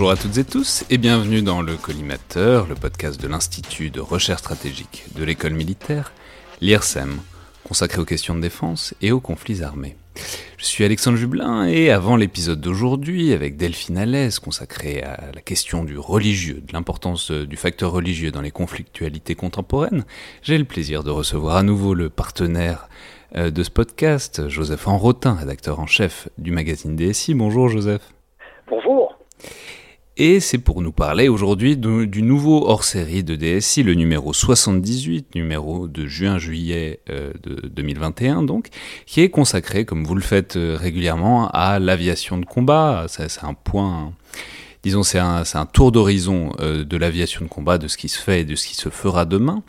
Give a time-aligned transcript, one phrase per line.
[0.00, 4.00] Bonjour à toutes et tous et bienvenue dans le Collimateur, le podcast de l'Institut de
[4.00, 6.14] recherche stratégique de l'école militaire,
[6.62, 7.20] l'IRSEM,
[7.64, 9.98] consacré aux questions de défense et aux conflits armés.
[10.56, 15.84] Je suis Alexandre Jublin et avant l'épisode d'aujourd'hui avec Delphine Alès consacré à la question
[15.84, 20.06] du religieux, de l'importance du facteur religieux dans les conflictualités contemporaines,
[20.40, 22.88] j'ai le plaisir de recevoir à nouveau le partenaire
[23.36, 27.34] euh, de ce podcast, Joseph Enrotin, rédacteur en chef du magazine DSI.
[27.34, 28.14] Bonjour Joseph.
[30.16, 35.88] Et c'est pour nous parler aujourd'hui du nouveau hors-série de DSI, le numéro 78, numéro
[35.88, 38.68] de juin-juillet euh, de 2021 donc,
[39.06, 43.06] qui est consacré, comme vous le faites euh, régulièrement, à l'aviation de combat.
[43.08, 44.12] C'est un point
[44.82, 48.40] disons, c'est un, tour d'horizon euh, de l'aviation de combat, de ce qui se fait
[48.40, 49.62] et de ce qui se fera demain.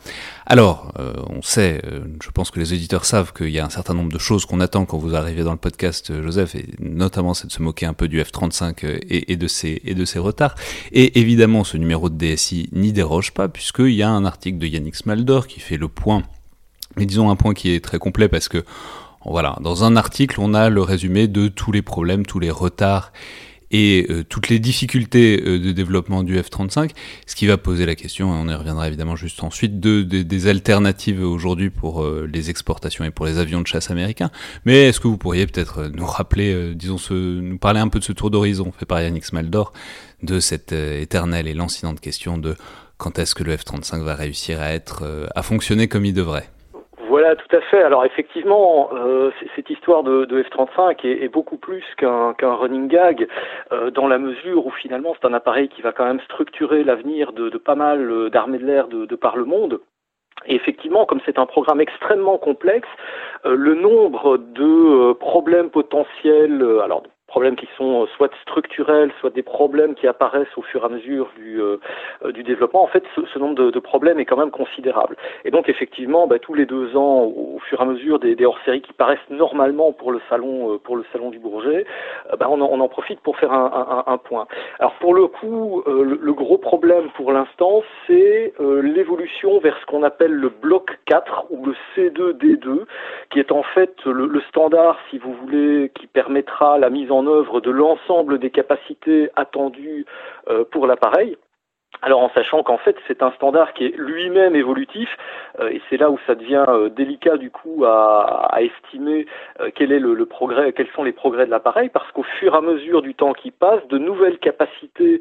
[0.46, 3.70] Alors, euh, on sait, euh, je pense que les auditeurs savent qu'il y a un
[3.70, 7.34] certain nombre de choses qu'on attend quand vous arrivez dans le podcast, Joseph, et notamment
[7.34, 10.18] c'est de se moquer un peu du F-35 et, et, de ses, et de ses
[10.18, 10.54] retards.
[10.92, 14.66] Et évidemment, ce numéro de DSI n'y déroge pas, puisqu'il y a un article de
[14.66, 16.22] Yannick Smaldor qui fait le point,
[16.96, 18.64] mais disons un point qui est très complet parce que,
[19.24, 23.12] voilà, dans un article, on a le résumé de tous les problèmes, tous les retards
[23.72, 26.90] et euh, toutes les difficultés euh, de développement du F-35,
[27.26, 30.46] ce qui va poser la question, et on y reviendra évidemment juste ensuite, de, des
[30.46, 34.30] alternatives aujourd'hui pour euh, les exportations et pour les avions de chasse américains.
[34.66, 38.04] Mais est-ce que vous pourriez peut-être nous rappeler, disons, ce, nous parler un peu de
[38.04, 39.72] ce tour d'horizon fait par Yannick Smaldor,
[40.22, 42.54] de cette éternelle et lancinante question de
[42.98, 46.48] quand est-ce que le F-35 va réussir à être, à fonctionner comme il devrait?
[47.22, 47.80] Voilà, tout à fait.
[47.80, 53.28] Alors effectivement, euh, cette histoire de, F-35 est, beaucoup plus qu'un running gag,
[53.70, 57.32] euh, dans la mesure où finalement c'est un appareil qui va quand même structurer l'avenir
[57.32, 59.80] de, pas mal euh, d'armées de l'air de, par le monde.
[60.46, 62.88] Et effectivement, comme c'est un programme extrêmement complexe,
[63.44, 69.94] le nombre de problèmes potentiels, alors problèmes qui sont euh, soit structurels, soit des problèmes
[69.94, 71.78] qui apparaissent au fur et à mesure du, euh,
[72.26, 75.16] euh, du développement, en fait, ce, nombre de, de, problèmes est quand même considérable.
[75.46, 78.82] Et donc, effectivement, bah, tous les deux ans, au, fur et à mesure des, hors-séries
[78.82, 81.86] qui paraissent normalement pour le salon, pour le salon du Bourget,
[82.38, 84.46] bah, on, en, profite pour faire un, point.
[84.78, 90.02] Alors, pour le coup, le, le, gros problème pour l'instant, c'est l'évolution vers ce qu'on
[90.02, 92.84] appelle le bloc 4 ou le C2D2,
[93.30, 97.21] qui est en fait le, le standard, si vous voulez, qui permettra la mise en
[97.26, 100.06] œuvre de l'ensemble des capacités attendues
[100.48, 101.36] euh, pour l'appareil.
[102.00, 105.08] Alors en sachant qu'en fait c'est un standard qui est lui-même évolutif
[105.60, 109.26] euh, et c'est là où ça devient euh, délicat du coup à, à estimer
[109.60, 112.54] euh, quel est le, le, progrès, quels sont les progrès de l'appareil parce qu'au fur
[112.54, 115.20] et à mesure du temps qui passe, de nouvelles capacités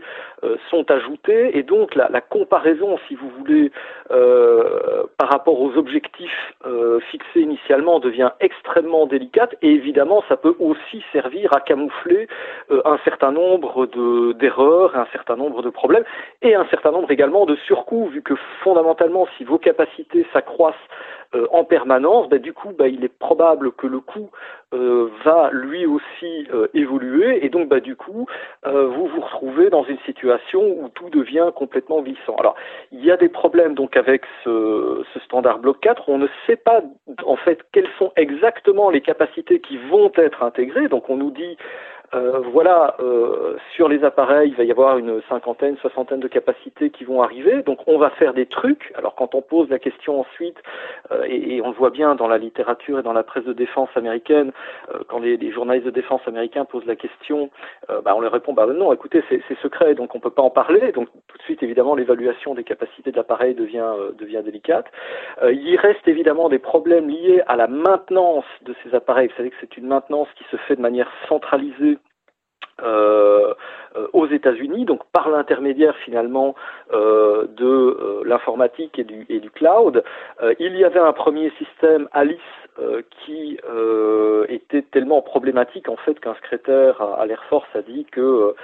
[0.69, 3.71] sont ajoutées et donc la, la comparaison, si vous voulez,
[4.09, 6.53] par rapport aux objectifs
[7.09, 12.27] fixés initialement devient extrêmement délicate et évidemment ça peut aussi servir à camoufler
[12.69, 16.03] un certain nombre de d'erreurs, un certain nombre de problèmes
[16.41, 20.75] et un certain nombre également de surcoûts, vu que fondamentalement, si vos capacités s'accroissent
[21.33, 24.29] euh, en permanence, bah, du coup, bah, il est probable que le coût
[24.73, 28.27] euh, va lui aussi euh, évoluer, et donc, bah, du coup,
[28.63, 32.35] vous vous retrouvez dans une situation où tout devient complètement glissant.
[32.35, 32.55] Alors,
[32.91, 36.09] il y a des problèmes donc avec ce, ce standard bloc 4.
[36.09, 36.81] On ne sait pas
[37.25, 40.87] en fait quelles sont exactement les capacités qui vont être intégrées.
[40.89, 41.57] Donc, on nous dit
[42.13, 47.05] voilà, euh, sur les appareils, il va y avoir une cinquantaine, soixantaine de capacités qui
[47.05, 47.63] vont arriver.
[47.63, 48.91] Donc on va faire des trucs.
[48.95, 50.57] Alors quand on pose la question ensuite,
[51.11, 53.89] euh, et, on le voit bien dans la littérature et dans la presse de défense
[53.95, 54.51] américaine,
[55.07, 57.49] quand les, journalistes de défense américains posent la question,
[57.87, 60.91] bah, on leur répond bah non, écoutez, c'est secret, donc on peut pas en parler.
[60.91, 64.87] Donc tout de suite, évidemment, l'évaluation des capacités de l'appareil devient devient délicate.
[65.43, 69.27] il reste évidemment des problèmes liés à la maintenance de ces appareils.
[69.27, 72.00] Vous savez que c'est une maintenance qui se fait de manière centralisée euh, euh,
[74.13, 76.55] aux États-Unis, donc par l'intermédiaire finalement
[76.93, 80.03] euh, de l'informatique et du, et du cloud.
[80.59, 82.39] il y avait un premier système Alice
[83.25, 83.59] qui
[84.47, 88.55] était tellement problématique en fait qu'un secrétaire à, l'Air Force a dit que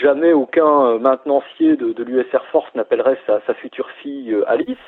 [0.00, 4.78] jamais aucun maintenancier de, de l'US Air Force n'appellerait sa, sa, future fille Alice.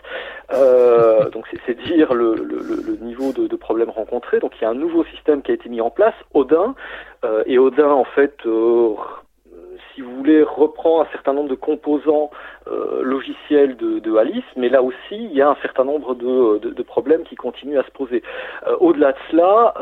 [1.32, 4.40] donc c'est dire le, le, le niveau de, de problèmes rencontrés.
[4.40, 6.74] Donc il y a un nouveau système qui a été mis en place, Odin,
[7.24, 8.63] euh, et Odin, en fait, euh,
[9.94, 12.30] si vous voulez, reprend un certain nombre de composants
[13.02, 16.70] logiciel de, de, Alice, mais là aussi, il y a un certain nombre de, de,
[16.70, 18.22] de problèmes qui continuent à se poser.
[18.80, 19.74] Au-delà de cela,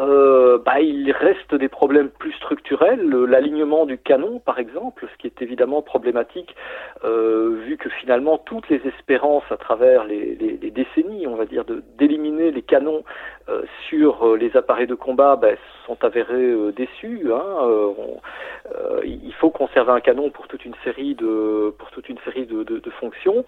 [0.64, 5.42] bah, il reste des problèmes plus structurels, l'alignement du canon, par exemple, ce qui est
[5.42, 6.54] évidemment problématique,
[7.04, 11.64] vu que finalement toutes les espérances à travers les, les, les décennies, on va dire,
[11.98, 13.04] d'éliminer les canons
[13.88, 15.48] sur les appareils de combat, bah,
[15.86, 17.30] sont avérés déçus.
[17.32, 17.94] Hein,
[19.04, 22.62] il faut conserver un canon pour toute une série de pour toute une série de,
[23.00, 23.44] fonctions.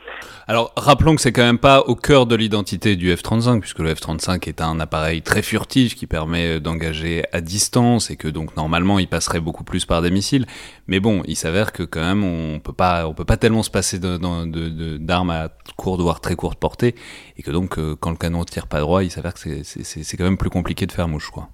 [0.46, 3.94] Alors rappelons que c'est quand même pas au cœur de l'identité du F-35 puisque le
[3.94, 8.98] F-35 est un appareil très furtif qui permet d'engager à distance et que donc normalement
[8.98, 10.46] il passerait beaucoup plus par des missiles.
[10.86, 13.70] Mais bon, il s'avère que quand même on peut pas on peut pas tellement se
[13.70, 16.94] passer d'armes à courte voire très courte portée
[17.36, 20.24] et que donc euh, quand le canon tire pas droit, il s'avère que c'est quand
[20.24, 21.48] même plus compliqué de faire mouche quoi.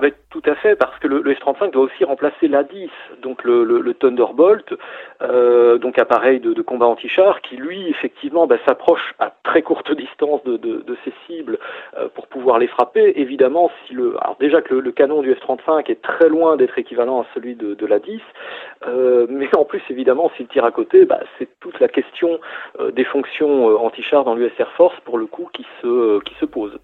[0.00, 2.88] Ah ben, tout à fait, parce que le, le F-35 doit aussi remplacer l'A-10,
[3.20, 4.72] donc le, Thunderbolt,
[5.20, 10.42] euh, donc appareil de, combat anti-char, qui lui, effectivement, ben, s'approche à très courte distance
[10.44, 11.58] de, ses cibles
[11.98, 13.12] euh, pour pouvoir les frapper.
[13.16, 17.20] Évidemment, si le, alors déjà que le, canon du F-35 est très loin d'être équivalent
[17.20, 18.20] à celui de, de l'A-10,
[18.86, 22.40] euh, mais en plus, évidemment, s'il tire à côté, ben, c'est toute la question
[22.94, 26.78] des fonctions anti-char dans l'US Air Force, pour le coup, qui se, qui se pose.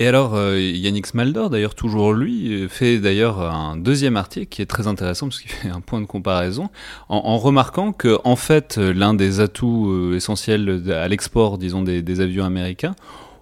[0.00, 4.66] Et alors, euh, Yannick Smaldor, d'ailleurs, toujours lui, fait d'ailleurs un deuxième article qui est
[4.66, 6.70] très intéressant parce qu'il fait un point de comparaison
[7.10, 12.94] en, remarquant que, en fait, l'un des atouts euh, essentiels à l'export, des avions américains,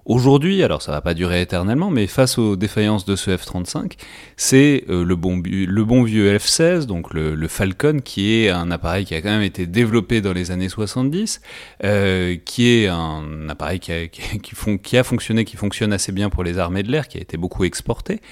[0.08, 3.98] Aujourd'hui, alors ça va pas durer éternellement, mais face aux défaillances de ce F-35,
[4.38, 9.20] c'est euh, le, bon, vieux F-16, donc le, Falcon, qui est un appareil qui a
[9.20, 11.42] quand même été développé dans les années 70,
[11.84, 16.82] euh, qui est un appareil qui a fonctionné, qui fonctionne assez bien pour les armées
[16.82, 18.22] de l'air, qui a été beaucoup exporté,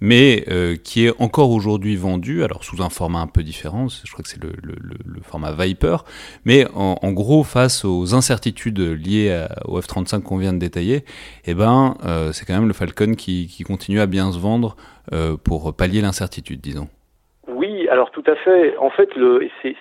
[0.00, 4.10] mais euh, qui est encore aujourd'hui vendu, alors sous un format un peu différent, je
[4.10, 5.98] crois que c'est le, le, format Viper,
[6.44, 11.04] mais en, gros, face aux incertitudes liées au F-35 qu'on vient de détailler,
[11.44, 14.76] eh ben, euh, c'est quand même le Falcon qui, qui, continue à bien se vendre
[15.12, 16.88] euh, pour pallier l'incertitude, disons.
[17.90, 18.76] Alors tout à fait.
[18.76, 19.10] En fait,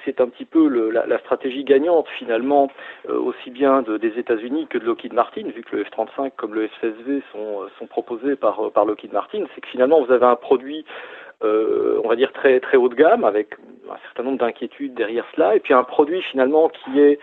[0.04, 2.72] c'est un petit peu le, la, la, stratégie gagnante finalement,
[3.08, 6.56] euh, aussi bien de, des États-Unis que de Lockheed Martin, vu que le F-35 comme
[6.56, 10.36] le F-16V sont, sont proposés par, par Lockheed Martin, c'est que finalement vous avez un
[10.36, 10.86] produit
[11.44, 13.54] euh, on va dire très très haut de gamme avec
[13.92, 17.20] un certain nombre d'inquiétudes derrière cela et puis un produit finalement qui est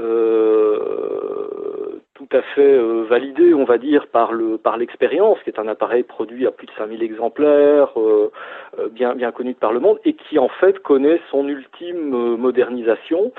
[0.00, 5.58] euh, tout à fait euh, validé, on va dire, par le par l'expérience, qui est
[5.58, 8.30] un appareil produit à plus de 5000 exemplaires, euh,
[8.78, 13.32] euh, bien bien connu par le monde, et qui en fait connaît son ultime modernisation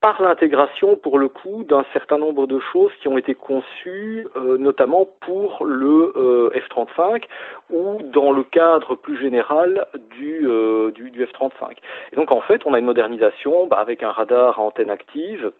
[0.00, 5.08] par l'intégration, pour le coup, d'un certain nombre de choses qui ont été conçues, notamment
[5.22, 7.24] pour le euh, F-35
[7.70, 10.48] ou dans le cadre plus général du,
[10.94, 11.78] du, du F-35.
[12.12, 15.50] Et donc, en fait, on a une modernisation bah, avec un radar à antenne active,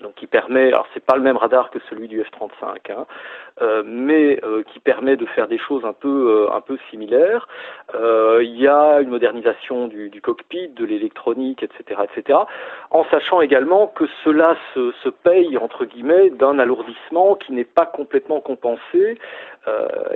[0.00, 3.06] donc qui permet, alors c'est pas le même radar que celui du F-35, hein,
[3.60, 7.48] euh, mais euh, qui permet de faire des choses un peu euh, un peu similaires.
[7.94, 12.38] Euh, il y a une modernisation du, du cockpit, de l'électronique, etc., etc.
[12.90, 17.86] En sachant également que cela se, se paye entre guillemets d'un alourdissement qui n'est pas
[17.86, 19.18] complètement compensé,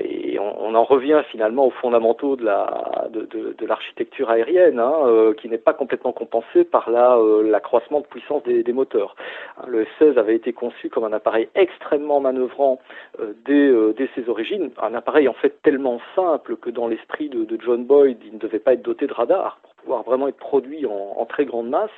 [0.01, 4.81] et on, on, en revient finalement aux fondamentaux de la de, de, de l'architecture aérienne,
[4.81, 9.15] hein, qui n'est pas complètement compensé par l'accroissement de puissance des, des moteurs.
[9.67, 12.81] Le F-16 avait été conçu comme un appareil extrêmement manœuvrant
[13.21, 17.29] euh, dès, euh, dès, ses origines, un appareil en fait tellement simple que dans l'esprit
[17.29, 20.37] de, de, John Boyd, il ne devait pas être doté de radar pouvoir vraiment être
[20.37, 21.91] produit en, très grande masse.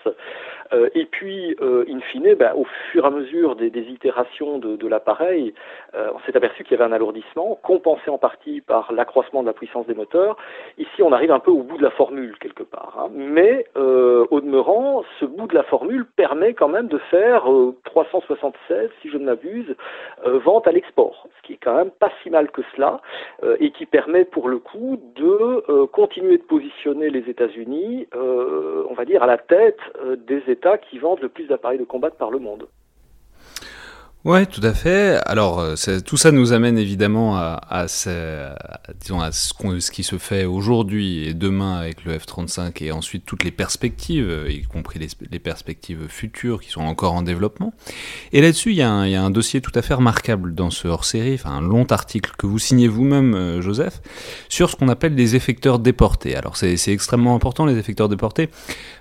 [0.75, 4.77] Euh, et puis, euh, in fine, ben, au fur et à mesure des, itérations de,
[4.77, 5.55] de l'appareil,
[5.95, 9.47] euh, on s'est aperçu qu'il y avait un alourdissement, compensé en partie par l'accroissement de
[9.47, 10.37] la puissance des moteurs.
[10.77, 12.99] Ici, on arrive un peu au bout de la formule quelque part.
[12.99, 13.09] Hein.
[13.15, 17.45] Mais au demeurant, ce bout de la formule permet quand même de faire
[17.85, 19.75] 376, si je ne m'abuse,
[20.27, 23.01] ventes à l'export, ce qui est quand même pas si mal que cela,
[23.61, 27.78] et qui permet pour le coup de continuer de positionner les États-Unis,
[28.13, 29.81] on va dire, à la tête
[30.27, 32.69] des États États qui vendent le plus d'appareils de combat par le monde.
[34.29, 35.19] Ouais, tout à fait.
[35.25, 38.53] Alors, euh, tout ça nous amène évidemment à, ce,
[39.01, 43.25] disons à ce, ce, qui se fait aujourd'hui et demain avec le F-35 et ensuite
[43.25, 47.73] toutes les perspectives, euh, y compris les, perspectives futures qui sont encore en développement.
[48.33, 51.53] Et là-dessus, il, y, a un dossier tout à fait remarquable dans ce hors-série, enfin
[51.53, 54.03] un long article que vous signez vous-même, euh, Joseph,
[54.51, 56.37] sur ce qu'on appelle les effecteurs déportés.
[56.37, 58.51] Alors, c'est extrêmement important les effecteurs déportés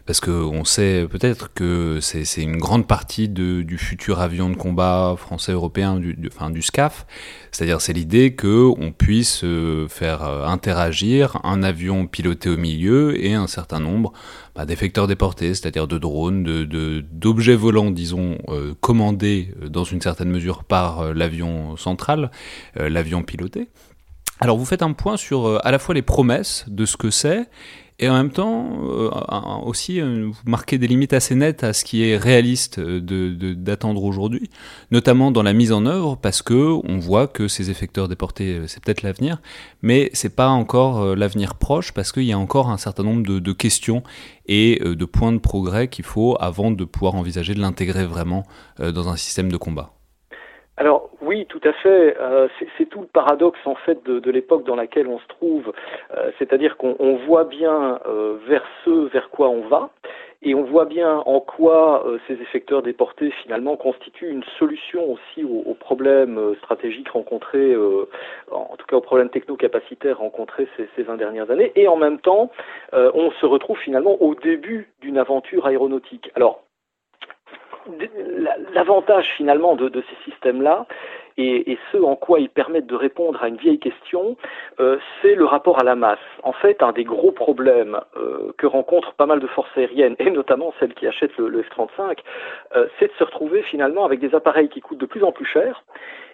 [0.08, 5.52] parce qu'on sait peut-être que c'est une grande partie du futur avion de combat français
[5.52, 6.30] européen, du,
[6.62, 7.06] SCAF.
[7.52, 13.34] C'est-à-dire c'est l'idée qu'on puisse euh, faire euh, interagir un avion piloté au milieu et
[13.34, 14.14] un certain nombre
[14.56, 16.64] bah, d'effecteurs déportés, c'est-à-dire de drones,
[17.12, 22.32] d'objets volants, disons, euh, commandés dans une certaine mesure par l'avion central,
[22.76, 23.68] l'avion piloté.
[24.40, 27.50] Alors vous faites un point sur à la fois les promesses de ce que c'est
[28.00, 29.10] et en même temps, euh,
[29.66, 34.06] aussi, euh, vous marquez des limites assez nettes à ce qui est réaliste d'attendre de,
[34.06, 34.52] aujourd'hui,
[34.92, 38.68] notamment dans la mise en œuvre, parce que on voit que ces effecteurs déportés, euh,
[38.68, 39.42] c'est peut-être l'avenir,
[39.82, 43.52] mais c'est pas encore l'avenir proche, parce qu'il y a encore un certain nombre de
[43.54, 44.04] questions
[44.46, 48.46] et de points de progrès qu'il faut avant de pouvoir envisager de l'intégrer vraiment
[48.80, 49.97] dans un système de combat.
[50.78, 52.16] Alors oui, tout à fait.
[52.20, 55.74] Euh, c'est tout le paradoxe en fait de, l'époque dans laquelle on se trouve.
[56.16, 59.90] Euh, c'est-à-dire qu'on voit bien euh, vers ce vers quoi on va,
[60.44, 65.74] et on voit bien en quoi ces effecteurs déportés finalement constituent une solution aussi aux,
[65.74, 67.76] problèmes stratégiques rencontrés,
[68.52, 71.72] en tout cas aux problèmes techno-capacitaires rencontrés ces, ces 20 dernières années.
[71.76, 72.52] Et en même temps,
[72.94, 76.30] on se retrouve finalement au début d'une aventure aéronautique.
[76.36, 76.62] Alors
[78.74, 80.86] l'avantage finalement de, ces systèmes-là,
[81.40, 84.38] et, ce en quoi ils permettent de répondre à une vieille question,
[84.80, 86.18] euh, c'est le rapport à la masse.
[86.42, 90.32] En fait, un des gros problèmes euh, que rencontrent pas mal de forces aériennes, et
[90.32, 92.18] notamment celles qui achètent le, F-35,
[92.76, 95.46] euh, c'est de se retrouver finalement avec des appareils qui coûtent de plus en plus
[95.46, 95.84] cher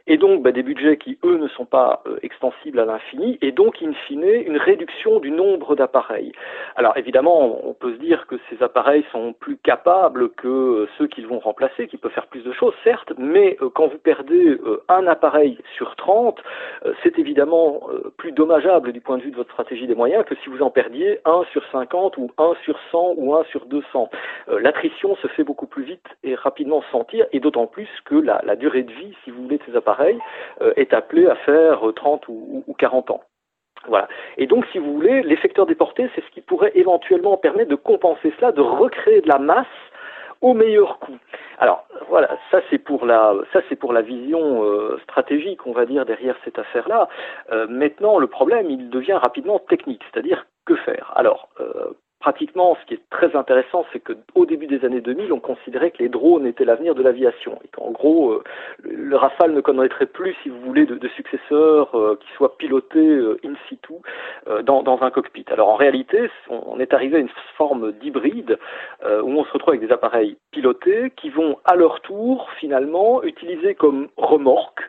[0.05, 3.51] et donc bah, des budgets qui, eux, ne sont pas euh, extensibles à l'infini, et
[3.51, 6.33] donc, in fine, une réduction du nombre d'appareils.
[6.75, 11.07] Alors, évidemment, on peut se dire que ces appareils sont plus capables que euh, ceux
[11.07, 14.57] qu'ils vont remplacer, qui peuvent faire plus de choses, certes, mais euh, quand vous perdez
[14.89, 16.41] un appareil sur 30,
[17.01, 20.49] c'est évidemment plus dommageable du point de vue de votre stratégie des moyens que si
[20.49, 24.09] vous en perdiez 1 sur 50 ou 1 sur 100 ou 1 sur 200.
[24.47, 28.83] L'attrition se fait beaucoup plus vite et rapidement sentir, et d'autant plus que la durée
[28.83, 29.92] de vie, si vous voulez, de ces appareils,
[30.61, 33.21] euh, est appelé à faire 30 ou, 40 ans.
[33.87, 34.07] Voilà.
[34.37, 38.33] Et donc, si vous voulez, l'effecteur déporté, c'est ce qui pourrait éventuellement permettre de compenser
[38.39, 39.67] cela, de recréer de la masse
[40.41, 41.17] au meilleur coût.
[41.57, 45.85] Alors voilà, ça c'est pour la ça c'est pour la vision euh, stratégique, on va
[45.85, 47.07] dire derrière cette affaire-là.
[47.51, 51.13] Euh, maintenant, le problème, il devient rapidement technique, c'est-à-dire que faire.
[51.15, 51.47] Alors
[52.23, 55.97] pratiquement, ce qui est très intéressant, c'est qu'au début des années 2000, on considérait que
[56.01, 58.43] les drones étaient l'avenir de l'aviation et qu'en gros, euh,
[58.85, 63.37] le Rafale ne connaîtrait plus, si vous voulez, de, successeurs euh, qui soient pilotés euh,
[63.43, 63.91] in situ
[64.63, 65.45] dans, dans, un cockpit.
[65.51, 68.57] Alors en réalité, on est arrivé à une forme d'hybride
[69.05, 73.75] où on se retrouve avec des appareils pilotés qui vont à leur tour finalement utiliser
[73.75, 74.81] comme remorque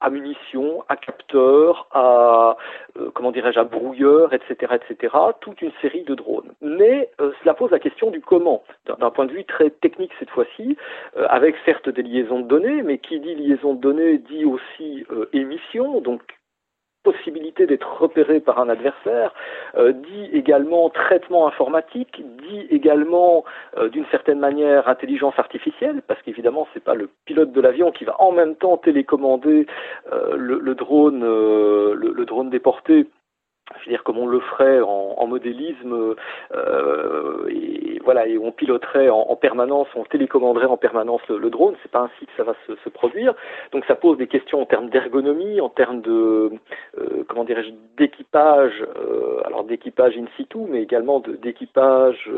[0.00, 2.56] à munitions, à capteurs, à
[2.98, 5.14] euh, comment dirais-je, à brouilleurs, etc., etc.
[5.40, 6.52] Toute une série de drones.
[6.60, 10.30] Mais euh, cela pose la question du comment, d'un point de vue très technique cette
[10.30, 10.76] fois-ci,
[11.16, 15.04] euh, avec certes des liaisons de données, mais qui dit liaison de données dit aussi
[15.32, 16.22] émission, donc
[17.08, 19.32] possibilité d'être repéré par un adversaire,
[19.76, 23.44] euh, dit également traitement informatique, dit également
[23.78, 28.04] euh, d'une certaine manière intelligence artificielle, parce qu'évidemment c'est pas le pilote de l'avion qui
[28.04, 29.66] va en même temps télécommander
[30.12, 33.06] euh, le, drone, le, drone déporté
[33.76, 36.14] je veux dire comme on le ferait en, modélisme
[36.54, 41.90] euh, et voilà et on piloterait en, permanence on télécommanderait en permanence le, drone c'est
[41.90, 43.34] pas ainsi que ça va se, produire.
[43.72, 46.50] Donc ça pose des questions en termes d'ergonomie en termes de
[46.98, 52.30] euh, comment dirais-je d'équipage euh, alors d'équipage in situ mais également d'équipage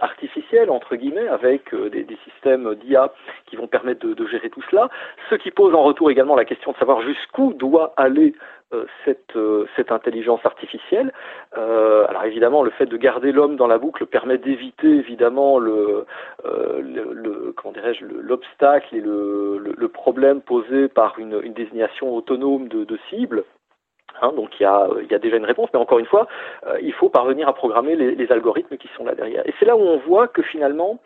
[0.00, 3.12] artificiel entre guillemets avec des, systèmes d'IA
[3.46, 4.88] qui vont permettre de, de gérer tout cela.
[5.30, 8.61] Ce qui pose en retour également la question de savoir jusqu'où doit aller euh,
[9.04, 11.12] cette, euh, cette intelligence artificielle.
[11.56, 16.06] Euh, alors évidemment, le fait de garder l'homme dans la boucle permet d'éviter évidemment le,
[17.56, 23.44] comment dirais-je l'obstacle et le, problème posé par une, désignation autonome de, cible.
[24.20, 26.26] Hein, donc il y, a, déjà une réponse, mais encore une fois,
[26.80, 29.46] il faut parvenir à programmer les, algorithmes qui sont là derrière.
[29.46, 30.98] Et c'est là où on voit que finalement,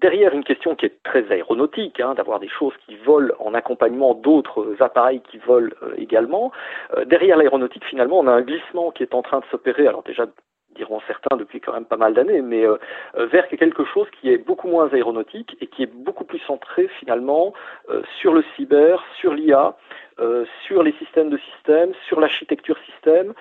[0.00, 4.14] derrière une question qui est très aéronautique, hein, d'avoir des choses qui volent en accompagnement
[4.14, 6.52] d'autres appareils qui volent euh, également,
[6.96, 9.86] euh, derrière l'aéronautique, finalement, on a un glissement qui est en train de s'opérer.
[9.86, 10.26] Alors déjà,
[10.74, 12.76] diront certains depuis quand même pas mal d'années, mais euh,
[13.14, 17.54] vers quelque chose qui est beaucoup moins aéronautique et qui est beaucoup plus centré finalement
[18.20, 19.76] sur le cyber, sur l'IA,
[20.66, 23.34] sur les systèmes de systèmes, sur l'architecture système,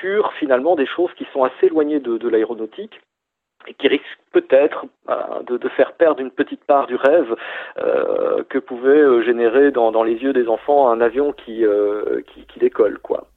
[0.00, 3.02] sur finalement des choses qui sont assez éloignées de l'aéronautique
[3.66, 5.14] et qui risque peut-être euh,
[5.46, 7.34] de, faire perdre une petite part du rêve
[7.78, 11.64] euh, que pouvait euh, générer dans, les yeux des enfants un avion qui,
[12.48, 12.98] qui, décolle.
[13.02, 13.28] Quoi.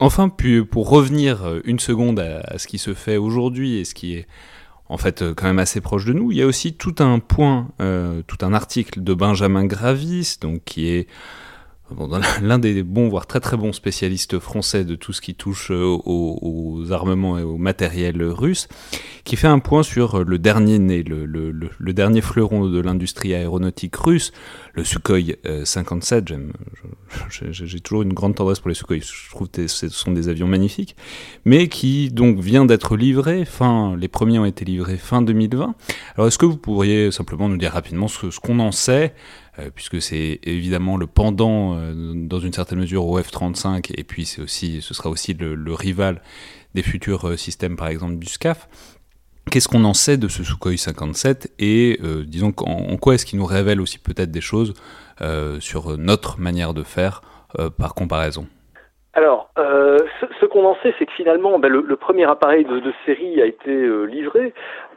[0.00, 4.26] Enfin, pour revenir une seconde à, ce qui se fait aujourd'hui et ce qui est
[4.88, 6.32] en fait quand même assez proche de nous.
[6.32, 7.68] Il y a aussi tout un point,
[8.26, 11.08] tout un article de Benjamin Gravis, donc qui est
[12.42, 15.84] l'un des bons, voire très très bons spécialistes français de tout ce qui touche euh,
[15.84, 18.68] aux, armements et au matériel russe,
[19.24, 24.32] qui fait un point sur le dernier né, le, dernier fleuron de l'industrie aéronautique russe,
[24.74, 25.20] le Sukhoi
[25.64, 26.32] 57.
[26.32, 26.38] Euh,
[27.30, 30.48] j'ai toujours une grande tendresse pour les Sukhoi, je trouve que ce sont des avions
[30.48, 30.96] magnifiques,
[31.44, 35.74] mais qui donc vient d'être livré, fin, les premiers ont été livrés fin 2020.
[36.16, 39.41] Alors est-ce que vous pourriez simplement nous dire rapidement ce, qu'on en sait euh,
[39.74, 44.40] puisque c'est évidemment le pendant, euh, dans une certaine mesure, au F-35, et puis c'est
[44.40, 46.22] aussi, ce sera aussi le, rival
[46.74, 48.68] des futurs euh, systèmes, par exemple, du SCAF.
[49.50, 53.44] Qu'est-ce qu'on en sait de ce Sukhoi 57 et disons en, quoi est-ce qu'il nous
[53.44, 54.72] révèle aussi peut-être des choses
[55.58, 57.22] sur notre manière de faire
[57.76, 58.46] par comparaison?
[59.14, 63.46] Alors, ce, qu'on en sait, c'est que finalement, ben, le, premier appareil de série a
[63.46, 64.54] été livré.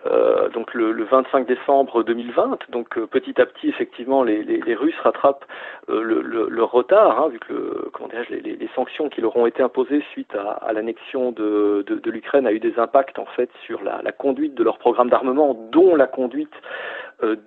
[0.07, 2.59] Euh, donc le, le, 25 décembre 2020.
[2.69, 5.45] Donc euh, petit à petit, effectivement, les, les, les Russes rattrapent
[5.89, 9.47] euh, le, le, report, hein, vu que le, comment les, les, sanctions qui leur ont
[9.47, 13.25] été imposées suite à, à l'annexion de, de, de l'Ukraine a eu des impacts en
[13.25, 16.53] fait sur la, la conduite de leur programme d'armement, dont la conduite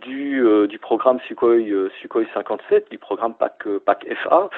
[0.00, 1.58] du, du programme Sukhoi,
[2.00, 4.48] Sukhoi 57, du programme PAC, PAC FA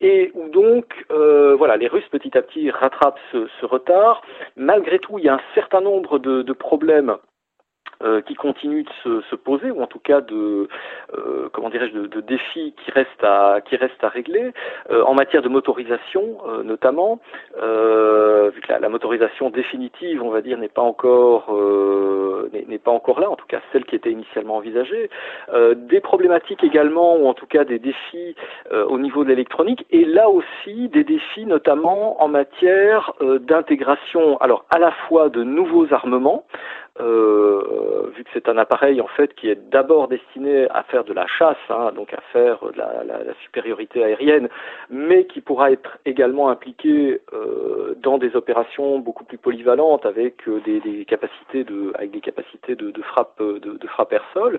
[0.00, 4.22] et où donc euh, voilà les Russes petit à petit rattrapent ce, retard.
[4.56, 7.16] Malgré tout, il y a un certain nombre de problèmes
[8.02, 10.68] euh, qui continuent de se, se, poser ou en tout cas de
[11.16, 14.52] euh, comment dirais-je de, de, défis qui restent à qui restent à régler
[14.90, 17.18] euh, en matière de motorisation euh, notamment
[17.56, 21.52] vu que la, la, motorisation définitive on va dire n'est pas encore
[22.52, 25.10] n'est pas encore là en tout cas celle qui était initialement envisagée
[25.76, 28.36] des problématiques également ou en tout cas des défis
[28.70, 34.78] au niveau de l'électronique et là aussi des défis notamment en matière d'intégration alors à
[34.78, 36.44] la fois de nouveaux armements
[37.00, 41.12] euh, vu que c'est un appareil en fait qui est d'abord destiné à faire de
[41.12, 44.48] la chasse, hein, donc à faire de la, la, la, supériorité aérienne,
[44.90, 50.60] mais qui pourra être également impliqué euh, dans des opérations beaucoup plus polyvalentes avec euh,
[50.64, 54.58] des, des, capacités de avec des capacités de, de frappe de, de frappe air sol,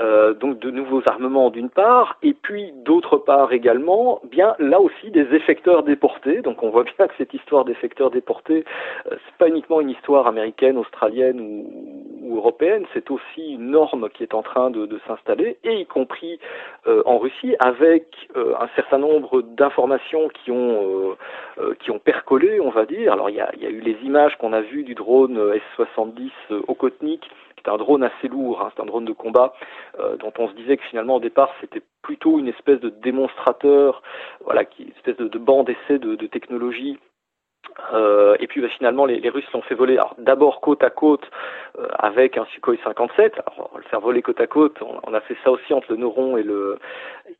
[0.00, 5.10] euh, donc de nouveaux armements d'une part, et puis d'autre part également, bien là aussi
[5.10, 6.42] des effecteurs déportés.
[6.42, 8.64] Donc on voit bien que cette histoire d'effecteurs déportés,
[9.06, 11.75] euh, c'est pas uniquement une histoire américaine, australienne ou
[12.26, 16.38] ou européenne, c'est aussi une norme qui est en train de, s'installer, et y compris
[16.86, 18.04] euh, en Russie, avec
[18.36, 21.16] euh, un certain nombre d'informations qui ont
[21.58, 23.12] euh, qui ont percolé, on va dire.
[23.12, 26.30] Alors il y a, eu les images qu'on a vues du drone S-70
[26.68, 29.54] Okotnik, qui est un drone assez lourd, hein, c'est un drone de combat,
[30.18, 34.02] dont on se disait que finalement au départ c'était plutôt une espèce de démonstrateur,
[34.44, 36.98] voilà, qui, une espèce de, de banc d'essai de, de technologie
[37.92, 39.98] euh, et puis bah, finalement, les, les Russes l'ont fait voler.
[40.18, 41.28] d'abord côte à côte
[41.78, 43.34] euh, avec un Sukhoi 57.
[43.54, 46.36] Alors, le faire voler côte à côte, on, a fait ça aussi entre le Neuron
[46.36, 46.78] et le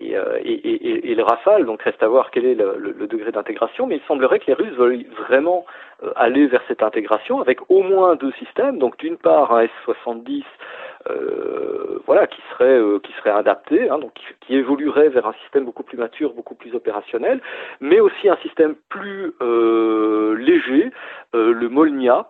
[0.00, 1.64] et, euh, et, et, le Rafale.
[1.64, 3.86] Donc reste à voir quel est le, le, le degré d'intégration.
[3.86, 5.64] Mais il semblerait que les Russes veulent vraiment
[6.02, 8.78] euh, aller vers cette intégration avec au moins deux systèmes.
[8.78, 10.44] Donc d'une part un S70
[11.10, 15.64] euh, voilà, qui serait euh, qui serait adapté, hein, donc qui, évoluerait vers un système
[15.64, 17.40] beaucoup plus mature, beaucoup plus opérationnel,
[17.80, 20.90] mais aussi un système plus euh, léger,
[21.34, 22.28] le Molnia,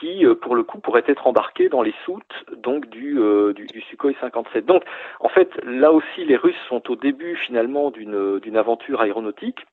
[0.00, 3.20] qui pour le coup pourrait être embarqué dans les soutes donc du,
[3.54, 4.66] du, du Sukhoi 57.
[4.66, 4.82] Donc
[5.20, 9.64] en fait là aussi les Russes sont au début finalement d'une d'une aventure aéronautique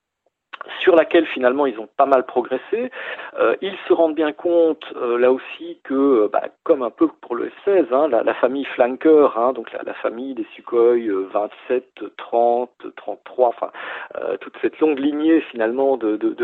[0.80, 2.92] sur laquelle finalement ils ont pas mal progressé.
[3.40, 7.08] Euh, ils se rendent bien compte euh, là aussi que, euh, bah, comme un peu
[7.22, 10.96] pour le F-16, hein, la, famille Flanker, hein, donc la, famille des Sukhoi
[11.34, 11.84] 27,
[12.18, 13.72] 30, 33, enfin
[14.42, 16.36] toute cette longue lignée finalement de, de,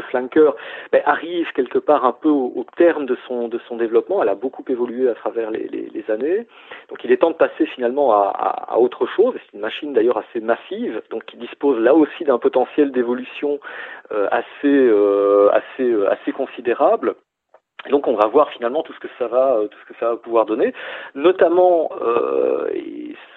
[0.91, 4.21] bah, arrive quelque part un peu au, terme de son, de son développement.
[4.21, 6.47] Elle a beaucoup évolué à travers les, années.
[6.89, 9.35] Donc il est temps de passer finalement à, à, à autre chose.
[9.35, 13.59] C'est une machine d'ailleurs assez massive, donc qui dispose là aussi d'un potentiel d'évolution
[14.31, 17.15] assez, euh, assez, euh, assez considérable.
[17.89, 20.17] donc on va voir finalement tout ce que ça va, tout ce que ça va
[20.17, 20.73] pouvoir donner,
[21.15, 22.69] notamment euh,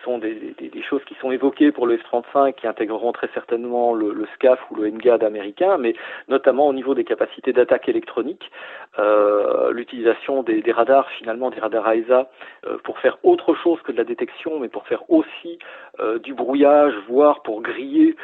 [0.05, 0.55] sont des,
[0.89, 4.91] choses qui sont évoquées pour le F-35 qui intégreront très certainement le, SCAF ou le
[4.91, 5.95] NGAD américain, mais
[6.29, 8.51] notamment au niveau des capacités d'attaque électronique,
[8.99, 12.31] euh, l'utilisation des, radars, finalement des radars AESA,
[12.67, 15.59] euh, pour faire autre chose que de la détection, mais pour faire aussi
[16.01, 18.17] euh, du brouillage, voire pour griller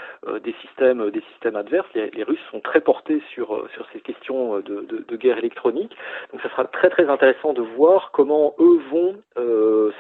[0.45, 1.88] des systèmes, des systèmes adverses.
[1.95, 5.97] Les, Russes sont très portés sur, sur ces questions de, de, de, guerre électronique,
[6.31, 9.16] donc ça sera très très intéressant de voir comment eux vont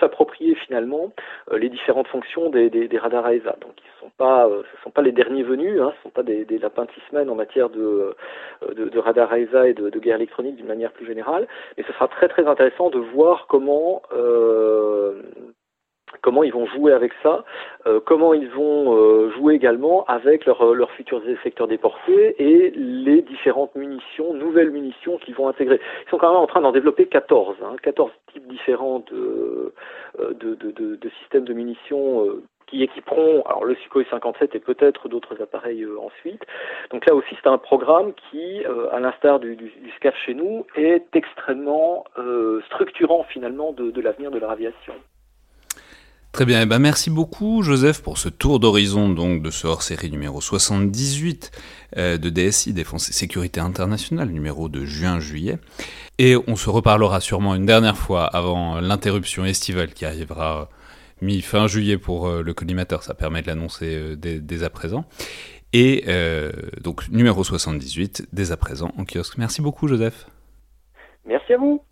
[0.00, 1.12] s'approprier finalement
[1.52, 3.56] les différentes fonctions des, radars ESA.
[3.60, 6.44] Donc ils sont pas, ce sont pas les derniers venus, hein, ce sont pas des,
[6.58, 8.14] lapins de six semaines en matière de,
[8.74, 11.46] de, de radars ESA et de, de guerre électronique d'une manière plus générale.
[11.76, 14.02] Mais ce sera très très intéressant de voir comment
[16.22, 17.44] comment ils vont jouer avec ça,
[17.86, 23.22] euh, comment ils vont euh, jouer également avec euh, leurs futurs effecteurs déportés et les
[23.22, 25.80] différentes munitions, nouvelles munitions qu'ils vont intégrer.
[26.06, 29.74] Ils sont quand même en train d'en développer 14, hein, 14 types différents de,
[30.18, 32.26] de, de, systèmes de munitions
[32.66, 36.42] qui équiperont alors le Sukhoi 57 et peut-être d'autres appareils ensuite.
[36.90, 40.66] Donc là aussi, c'est un programme qui, à l'instar du, du, du, SCAF chez nous,
[40.76, 42.04] est extrêmement
[42.66, 44.94] structurant finalement de, de l'avenir de leur aviation.
[46.32, 50.12] Très bien, eh ben merci beaucoup Joseph pour ce tour d'horizon donc de ce hors-série
[50.12, 51.50] numéro 78
[51.96, 55.58] euh, de DSI, Défense et Sécurité Internationale, numéro de juin-juillet.
[56.18, 60.68] Et on se reparlera sûrement une dernière fois avant l'interruption estivale qui arrivera
[61.20, 65.06] mi-fin juillet pour euh, le collimateur, ça permet de l'annoncer euh, dès, à présent.
[65.72, 66.04] Et
[66.80, 69.36] donc numéro 78 dès à présent en kiosque.
[69.36, 70.26] Merci beaucoup Joseph.
[71.24, 71.82] Merci à vous.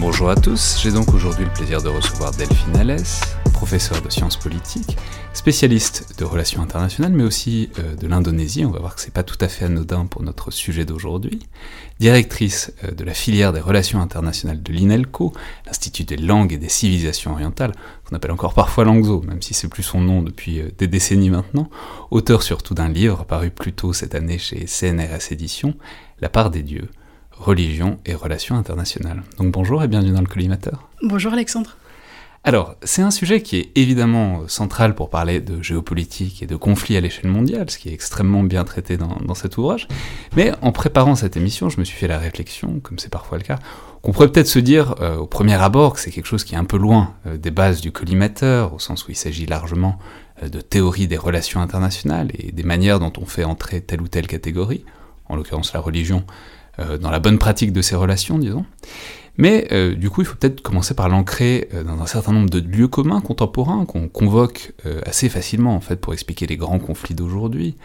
[0.00, 3.20] Bonjour à tous, j'ai donc aujourd'hui le plaisir de recevoir Delphine Alès,
[3.52, 4.96] professeure de sciences politiques,
[5.32, 9.24] spécialiste de relations internationales, mais aussi euh, de l'Indonésie, on va voir que c'est pas
[9.24, 11.40] tout à fait anodin pour notre sujet d'aujourd'hui,
[11.98, 15.32] directrice euh, de la filière des relations internationales de l'INELCO,
[15.66, 17.72] l'Institut des langues et des civilisations orientales,
[18.04, 21.30] qu'on appelle encore parfois Langzo, même si c'est plus son nom depuis euh, des décennies
[21.30, 21.68] maintenant,
[22.12, 25.74] auteur surtout d'un livre paru plus tôt cette année chez CNRS Éditions,
[26.20, 26.88] La part des dieux,
[27.38, 29.22] religion et relations internationales.
[29.38, 30.88] Donc bonjour et bienvenue dans le collimateur.
[31.02, 31.76] Bonjour Alexandre.
[32.44, 36.96] Alors, c'est un sujet qui est évidemment central pour parler de géopolitique et de conflits
[36.96, 39.88] à l'échelle mondiale, ce qui est extrêmement bien traité dans, cet ouvrage.
[40.36, 43.44] Mais en préparant cette émission, je me suis fait la réflexion, comme c'est parfois le
[43.44, 43.58] cas,
[44.02, 46.58] qu'on pourrait peut-être se dire euh, au premier abord que c'est quelque chose qui est
[46.58, 49.98] un peu loin euh, des bases du collimateur, au sens où il s'agit largement
[50.42, 54.08] euh, de théorie des relations internationales et des manières dont on fait entrer telle ou
[54.08, 54.84] telle catégorie,
[55.28, 56.24] en l'occurrence la religion,
[57.00, 58.64] dans la bonne pratique de ces relations, disons.
[59.38, 62.50] Mais euh, du coup, il faut peut-être commencer par l'ancrer euh, dans un certain nombre
[62.50, 64.72] de lieux communs contemporains qu'on convoque
[65.06, 67.76] assez facilement en fait pour expliquer les grands conflits d'aujourd'hui.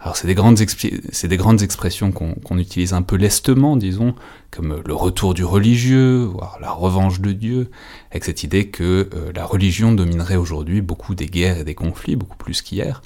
[0.00, 4.14] Alors c'est des grandes, des grandes expressions qu'on utilise un peu lestement, disons,
[4.50, 7.70] comme le retour du religieux, voire la revanche de Dieu,
[8.10, 12.36] avec cette idée que la religion dominerait aujourd'hui beaucoup des guerres et des conflits, beaucoup
[12.36, 13.02] plus qu'hier.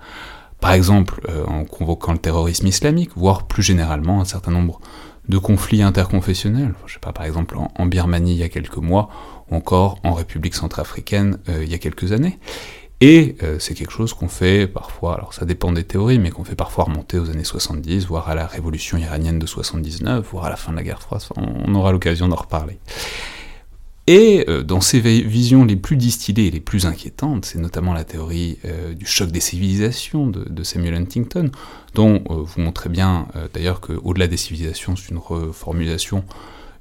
[0.61, 4.81] Par exemple, en convoquant le terrorisme islamique, voire plus généralement un certain nombre
[5.31, 9.09] de conflits interconfessionnels, je sais pas, par exemple en, Birmanie il y a quelques mois,
[9.51, 12.39] ou encore en République centrafricaine euh, il y a quelques années.
[13.01, 16.45] Et euh, c'est quelque chose qu'on fait parfois, alors ça dépend des théories, mais qu'on
[16.45, 20.51] fait parfois remonter aux années 70, voire à la révolution iranienne de 79, voire à
[20.51, 22.79] la fin de la guerre froide, on aura l'occasion d'en reparler.
[24.07, 28.05] Et euh, dans ces visions les plus distillées et les plus inquiétantes, c'est notamment la
[28.05, 31.51] théorie euh, du choc des civilisations de, Samuel Huntington,
[31.95, 36.25] dont euh, vous montrez bien d'ailleurs qu'au-delà des civilisations, c'est une reformulation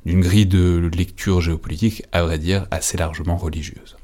[0.05, 3.97] d'une grille de lecture géopolitique, à vrai dire, assez largement religieuse.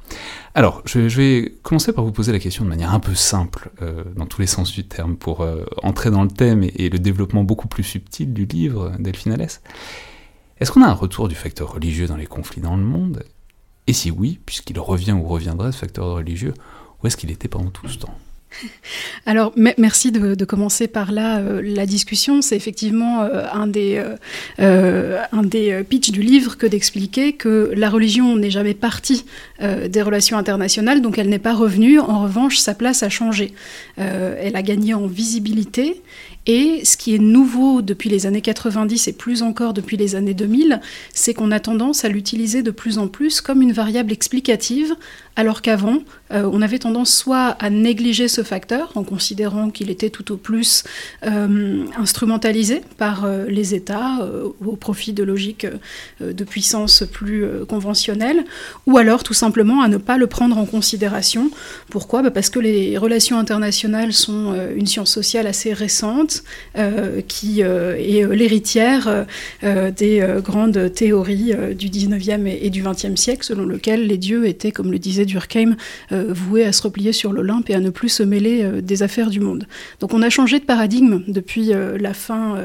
[0.53, 3.71] Alors, je, vais commencer par vous poser la question de manière un peu simple,
[4.15, 5.47] dans tous les sens du terme, pour
[5.83, 9.61] entrer dans le thème et, le développement beaucoup plus subtil du livre Delphine Alès.
[10.59, 13.23] Est-ce qu'on a un retour du facteur religieux dans les conflits dans le monde?
[13.87, 16.53] Et si oui, puisqu'il revient ou reviendrait ce facteur religieux,
[17.03, 18.17] où est-ce qu'il était pendant tout ce temps?
[19.25, 22.41] Alors, merci de, commencer par là euh, la discussion.
[22.41, 24.01] C'est effectivement euh, un des,
[24.59, 29.25] euh, un des pitchs du livre que d'expliquer que la religion n'est jamais partie
[29.59, 31.99] des relations internationales, donc elle n'est pas revenue.
[31.99, 33.53] En revanche, sa place a changé.
[33.97, 36.01] elle a gagné en visibilité
[36.47, 40.33] et ce qui est nouveau depuis les années 90 et plus encore depuis les années
[40.33, 40.79] 2000,
[41.13, 44.95] c'est qu'on a tendance à l'utiliser de plus en plus comme une variable explicative,
[45.35, 45.99] alors qu'avant,
[46.35, 50.37] euh, on avait tendance soit à négliger ce facteur en considérant qu'il était tout au
[50.37, 50.83] plus
[51.25, 54.27] euh, instrumentalisé par euh, les États
[54.65, 55.67] au profit de logiques
[56.19, 58.43] de puissance plus conventionnelles,
[58.85, 61.49] ou alors tout simplement à ne pas le prendre en considération.
[61.89, 62.21] Pourquoi?
[62.21, 66.43] Bah, Parce que les relations internationales sont une science sociale assez récente
[67.27, 69.25] qui est l'héritière
[69.63, 74.91] des grandes théories du 19e et, du 20e siècle, selon lequel les dieux étaient, comme
[74.91, 75.75] le disait Durkheim,
[76.29, 79.39] voués à se replier sur l'Olympe et à ne plus se mêler des affaires du
[79.39, 79.67] monde.
[79.99, 82.57] Donc on a changé de paradigme depuis la fin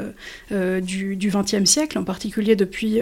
[0.51, 3.01] du, du 20e siècle, en particulier depuis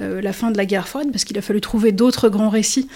[0.00, 2.88] la fin de la guerre froide, parce qu'il a fallu trouver d'autres grands récits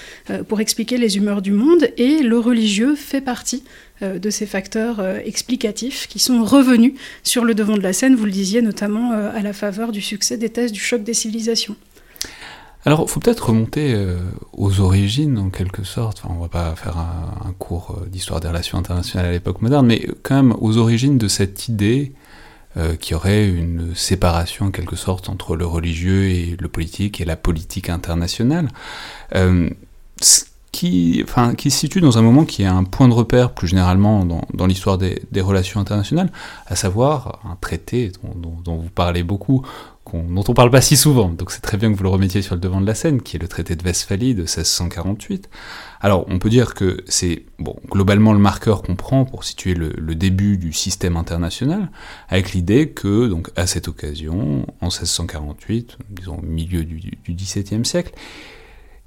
[0.49, 3.65] pour expliquer les humeurs du monde, et le religieux fait partie
[4.01, 6.95] de ces facteurs explicatifs qui sont revenus
[7.25, 10.37] sur le devant de la scène, vous le disiez notamment à la faveur du succès
[10.37, 11.77] des thèses du choc des civilisations.
[12.85, 13.95] Alors, il faut peut-être remonter
[14.53, 16.23] aux origines, en quelque sorte.
[16.25, 20.07] Enfin, on va pas faire un, cours d'histoire des relations internationales à l'époque moderne, mais
[20.23, 22.13] quand même aux origines de cette idée
[22.79, 27.25] euh, qui aurait une séparation en quelque sorte entre le religieux et le politique et
[27.25, 28.69] la politique internationale,
[29.35, 29.71] euh,
[30.71, 33.67] qui, enfin, qui se situe dans un moment qui est un point de repère plus
[33.67, 36.31] généralement dans, l'histoire des, relations internationales,
[36.67, 39.67] à savoir un traité dont vous parlez beaucoup,
[40.13, 42.55] dont on parle pas si souvent, donc c'est très bien que vous le remettiez sur
[42.55, 45.49] le devant de la scène, qui est le traité de Westphalie de 1648.
[46.01, 50.15] Alors, on peut dire que c'est bon, globalement le marqueur qu'on prend pour situer le,
[50.15, 51.91] début du système international,
[52.29, 58.13] avec l'idée que, donc, à cette occasion, en 1648, disons au milieu du, XVIIe siècle,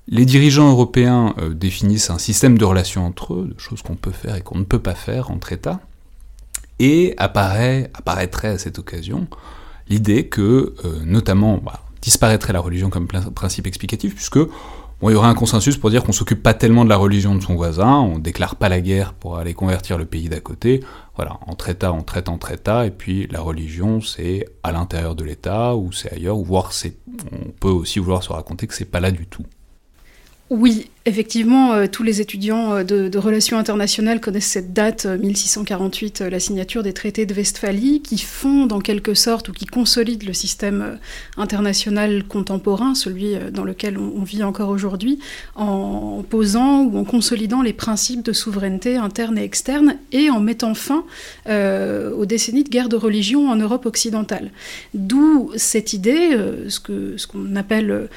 [0.08, 4.12] les dirigeants européens euh, définissent un système de relations entre eux, de choses qu'on peut
[4.12, 5.80] faire et qu'on ne peut pas faire entre États,
[6.80, 9.28] et apparaît, apparaîtrait à cette occasion
[9.92, 11.62] l'idée que, euh, notamment,
[12.02, 14.40] disparaîtrait la religion comme principe explicatif, puisque
[15.10, 17.56] y aurait un consensus pour dire qu'on s'occupe pas tellement de la religion de son
[17.56, 20.82] voisin, on déclare pas la guerre pour aller convertir le pays d'à côté.
[21.16, 25.24] Voilà, entre États, on traite entre États, et puis la religion, c'est à l'intérieur de
[25.24, 26.96] l'État, ou c'est ailleurs, ou voire c'est,
[27.32, 29.44] on peut aussi vouloir se raconter que c'est pas là du tout.
[30.50, 36.30] Oui, Effectivement, euh, tous les étudiants euh, de, relations internationales connaissent cette date, 1648, euh,
[36.30, 40.34] la signature des traités de Westphalie, qui fondent en quelque sorte ou qui consolident le
[40.34, 41.00] système
[41.38, 45.18] international contemporain, celui dans lequel on, vit encore aujourd'hui,
[45.56, 50.76] en posant ou en consolidant les principes de souveraineté interne et externe et en mettant
[50.76, 51.04] fin
[51.48, 54.52] aux décennies de guerre de religion en Europe occidentale.
[54.94, 56.38] D'où cette idée,
[56.68, 58.10] ce qu'on ce appelle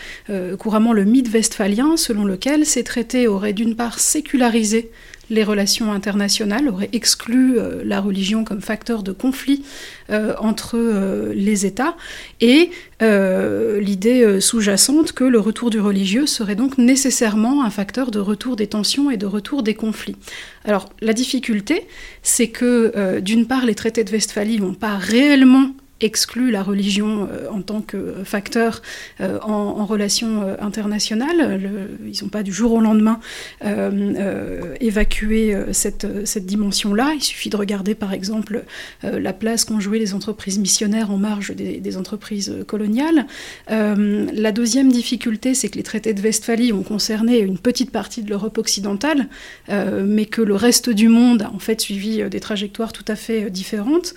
[0.58, 4.90] couramment le mythe westphalien, selon lequel ces traités auraient d'une part sécularisé
[5.30, 9.64] les relations internationales, auraient exclu euh, la religion comme facteur de conflit
[10.10, 11.96] euh, entre euh, les États,
[12.40, 18.56] et l'idée sous-jacente que le retour du religieux serait donc nécessairement un facteur de retour
[18.56, 20.16] des tensions et de retour des conflits.
[20.64, 21.86] Alors la difficulté,
[22.22, 25.72] c'est que d'une part les traités de Westphalie n'ont pas réellement
[26.04, 28.82] exclut la religion euh, en tant que facteur
[29.20, 31.60] euh, en, relation euh, internationale.
[32.06, 33.20] ils n'ont pas du jour au lendemain
[34.80, 36.06] évacué cette,
[36.46, 37.12] dimension-là.
[37.14, 38.64] Il suffit de regarder par exemple
[39.02, 43.26] la place qu'ont joué les entreprises missionnaires en marge des, des entreprises coloniales.
[43.68, 48.30] la deuxième difficulté, c'est que les traités de Westphalie ont concerné une petite partie de
[48.30, 49.28] l'Europe occidentale,
[49.68, 53.50] mais que le reste du monde a en fait suivi des trajectoires tout à fait
[53.50, 54.14] différentes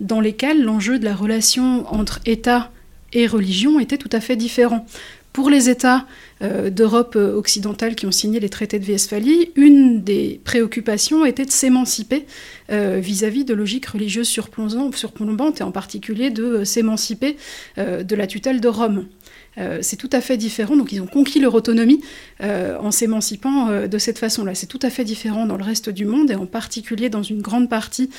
[0.00, 2.70] dans lesquels l'enjeu de la relation entre État
[3.12, 4.86] et religion était tout à fait différent.
[5.32, 6.06] Pour les États
[6.42, 11.52] euh, d'Europe occidentale qui ont signé les traités de Westphalie, une des préoccupations était de
[11.52, 12.26] s'émanciper
[12.72, 17.36] euh, vis-à-vis de logiques religieuses surplombantes, et en particulier de euh, s'émanciper
[17.76, 19.06] de la tutelle de Rome.
[19.80, 20.76] C'est tout à fait différent.
[20.76, 22.00] Donc ils ont conquis leur autonomie
[22.40, 24.54] en s'émancipant de cette façon-là.
[24.54, 27.42] C'est tout à fait différent dans le reste du monde et en particulier dans une
[27.42, 28.10] grande partie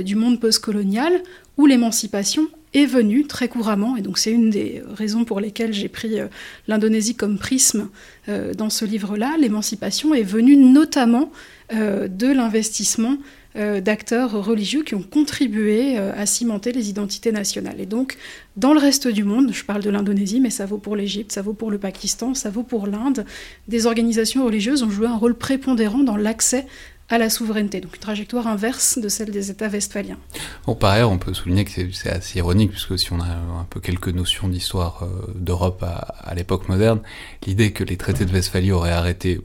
[0.00, 1.12] du monde postcolonial
[1.56, 5.88] où l'émancipation est venue très couramment, et donc c'est une des raisons pour lesquelles j'ai
[5.88, 6.28] pris euh,
[6.68, 7.88] l'Indonésie comme prisme
[8.28, 9.36] euh, dans ce livre-là.
[9.38, 11.30] L'émancipation est venue notamment
[11.74, 13.18] euh, de l'investissement
[13.54, 17.80] d'acteurs religieux qui ont contribué à cimenter les identités nationales.
[17.80, 18.16] Et donc,
[18.56, 21.42] dans le reste du monde, je parle de l'Indonésie, mais ça vaut pour l'Égypte, ça
[21.42, 23.24] vaut pour le Pakistan, ça vaut pour l'Inde,
[23.68, 26.66] des organisations religieuses ont joué un rôle prépondérant dans l'accès
[27.08, 30.18] à la souveraineté, donc une trajectoire inverse de celle des États westphaliens.
[30.66, 33.66] Bon, par ailleurs, on peut souligner que c'est assez ironique, puisque si on a un
[33.68, 37.00] peu quelques notions d'histoire euh, d'Europe à, l'époque moderne,
[37.46, 39.40] l'idée que les traités de Westphalie auraient arrêté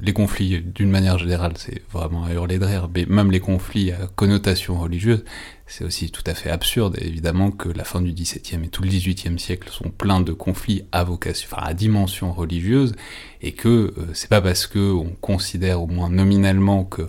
[0.00, 3.92] les conflits d'une manière générale, c'est vraiment à hurler de rire, mais même les conflits
[3.92, 5.24] à connotation religieuse,
[5.66, 8.88] c'est aussi tout à fait absurde, évidemment, que la fin du XVIIe et tout le
[8.88, 12.94] XVIIIe siècle sont pleins de conflits à enfin à dimension religieuse,
[13.40, 17.08] et que euh, c'est pas parce que on considère au moins nominalement que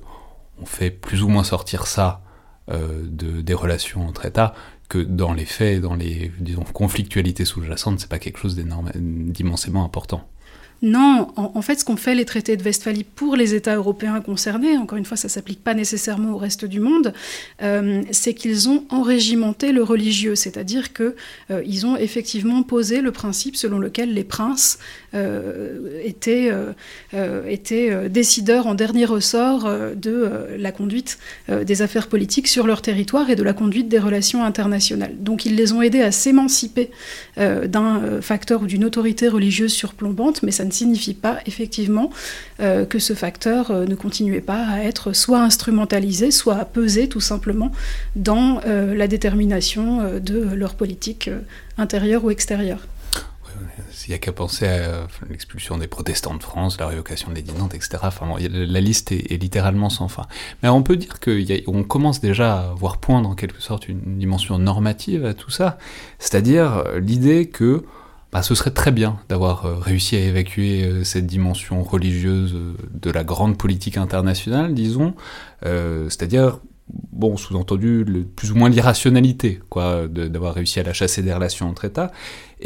[0.61, 2.21] on fait plus ou moins sortir ça
[2.71, 4.53] euh, de, des relations entre États,
[4.87, 10.27] que dans les faits, dans les disons, conflictualités sous-jacentes, c'est pas quelque chose d'immensément important.
[10.83, 14.77] Non, en, fait, ce qu'ont fait les traités de Westphalie pour les États européens concernés,
[14.77, 17.13] encore une fois, ça ne s'applique pas nécessairement au reste du monde,
[17.61, 21.13] euh, c'est qu'ils ont enrégimenté le religieux, c'est-à-dire qu'ils
[21.51, 24.77] euh, ont effectivement posé le principe selon lequel les princes
[26.03, 26.51] étaient,
[27.47, 33.35] étaient décideurs en dernier ressort de la conduite des affaires politiques sur leur territoire et
[33.35, 35.13] de la conduite des relations internationales.
[35.19, 36.89] Donc ils les ont aidés à s'émanciper
[37.37, 42.09] d'un facteur ou d'une autorité religieuse surplombante, mais ça ne signifie pas effectivement
[42.59, 47.71] que ce facteur ne continuait pas à être soit instrumentalisé, soit à peser tout simplement
[48.15, 51.29] dans la détermination de leur politique
[51.77, 52.87] intérieure ou extérieure.
[54.05, 57.53] Il n'y a qu'à penser à l'expulsion des protestants de France, la révocation de l'édit
[57.53, 57.99] Nantes, etc.
[58.03, 60.27] Enfin, la liste est, littéralement sans fin.
[60.61, 64.59] Mais on peut dire qu'on commence déjà à voir poindre en quelque sorte une dimension
[64.59, 65.77] normative à tout ça.
[66.19, 67.83] C'est-à-dire euh, l'idée que
[68.31, 72.55] bah, ce serait très bien d'avoir euh, réussi à évacuer euh, cette dimension religieuse
[72.93, 75.13] de la grande politique internationale, disons.
[75.61, 81.69] C'est-à-dire bon, sous-entendu, plus ou moins l'irrationalité, quoi, d'avoir réussi à la chasser des relations
[81.69, 82.11] entre États,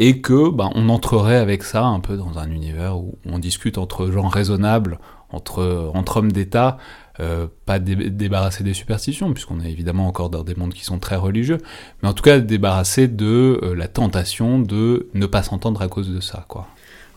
[0.00, 3.78] et que, ben, on entrerait avec ça un peu dans un univers où on discute
[3.78, 6.78] entre gens raisonnables, entre, hommes d'État,
[7.20, 11.16] euh, pas débarrasser des superstitions, puisqu'on est évidemment encore dans des mondes qui sont très
[11.16, 11.58] religieux,
[12.00, 16.08] mais en tout cas débarrasser de euh, la tentation de ne pas s'entendre à cause
[16.08, 16.68] de ça, quoi.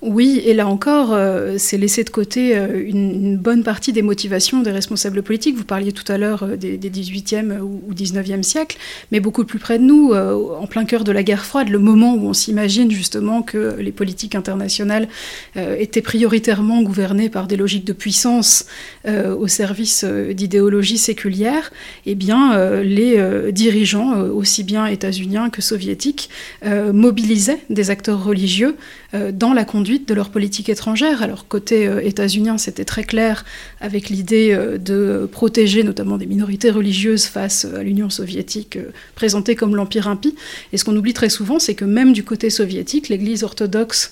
[0.01, 4.61] Oui, et là encore, euh, c'est laisser de côté euh, une, bonne partie des motivations
[4.61, 5.55] des responsables politiques.
[5.55, 8.77] Vous parliez tout à l'heure euh, des, 18e ou, 19e siècles,
[9.11, 12.15] mais beaucoup plus près de nous, en plein cœur de la guerre froide, le moment
[12.15, 15.07] où on s'imagine justement que les politiques internationales
[15.55, 18.65] étaient prioritairement gouvernées par des logiques de puissance
[19.07, 21.71] au service d'idéologies séculières,
[22.05, 26.29] eh bien, les dirigeants, aussi bien états-uniens que soviétiques,
[26.65, 28.75] mobilisaient des acteurs religieux
[29.13, 31.21] dans la conduite de leur politique étrangère.
[31.21, 33.45] Alors côté euh, états-unien, c'était très clair
[33.79, 39.55] avec l'idée euh, de protéger notamment des minorités religieuses face à l'Union soviétique euh, présentée
[39.55, 40.35] comme l'empire impie.
[40.71, 44.11] Et ce qu'on oublie très souvent, c'est que même du côté soviétique, l'Église orthodoxe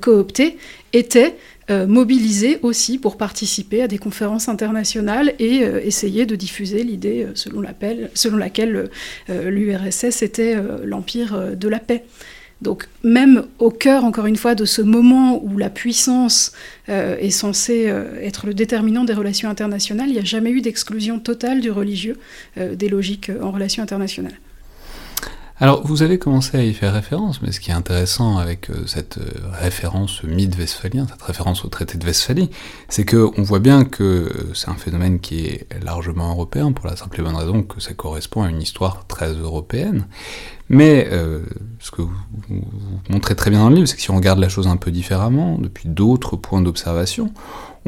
[0.00, 0.56] cooptée
[0.92, 1.36] était
[1.70, 7.60] mobilisée aussi pour participer à des conférences internationales et essayer de diffuser l'idée selon
[8.36, 8.90] laquelle
[9.28, 12.04] l'URSS était l'empire de la paix.
[12.60, 16.52] Donc même au cœur, encore une fois, de ce moment où la puissance
[16.88, 20.60] euh, est censée euh, être le déterminant des relations internationales, il n'y a jamais eu
[20.60, 22.18] d'exclusion totale du religieux
[22.56, 24.38] euh, des logiques en relations internationales.
[25.60, 29.18] Alors, vous avez commencé à y faire référence, mais ce qui est intéressant avec cette
[29.50, 32.48] référence mythe westphalien, cette référence au traité de Westphalie,
[32.88, 37.18] c'est qu'on voit bien que c'est un phénomène qui est largement européen, pour la simple
[37.18, 40.06] et bonne raison que ça correspond à une histoire très européenne.
[40.68, 41.40] Mais euh,
[41.80, 42.14] ce que vous,
[43.10, 44.92] montrez très bien dans le livre, c'est que si on regarde la chose un peu
[44.92, 47.32] différemment, depuis d'autres points d'observation,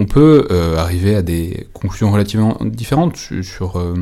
[0.01, 3.95] on peut euh, arriver à des conclusions relativement différentes sur, euh,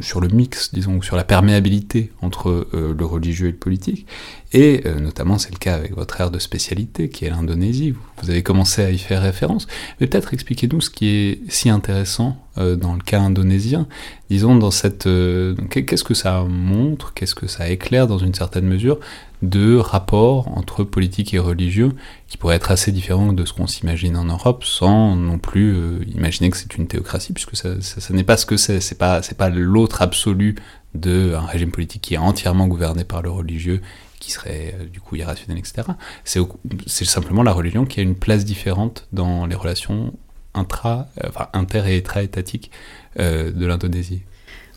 [0.00, 4.06] sur le mix, disons, sur la perméabilité entre euh, le religieux et le politique.
[4.54, 7.92] Et notamment, c'est le cas avec votre aire de spécialité, qui est l'Indonésie.
[8.22, 9.66] Vous avez commencé à y faire référence.
[9.98, 13.88] Mais peut-être expliquez-nous ce qui est si intéressant dans le cas indonésien.
[14.30, 15.08] Disons, dans cette.
[15.70, 19.00] qu'est-ce que ça montre, qu'est-ce que ça éclaire dans une certaine mesure
[19.48, 21.92] de rapports entre politique et religieux
[22.28, 26.04] qui pourraient être assez différents de ce qu'on s'imagine en Europe, sans non plus euh,
[26.14, 27.70] imaginer que c'est une théocratie, puisque ça,
[28.10, 30.56] n'est pas ce que c'est, c'est pas, pas l'autre absolu
[30.94, 33.80] d'un régime politique qui est entièrement gouverné par le religieux,
[34.20, 35.82] qui serait euh, du coup irrationnel, etc.
[36.24, 40.14] C'est, simplement la religion qui a une place différente dans les relations
[40.54, 42.70] intra, euh, et étatiques
[43.16, 44.22] de l'Indonésie.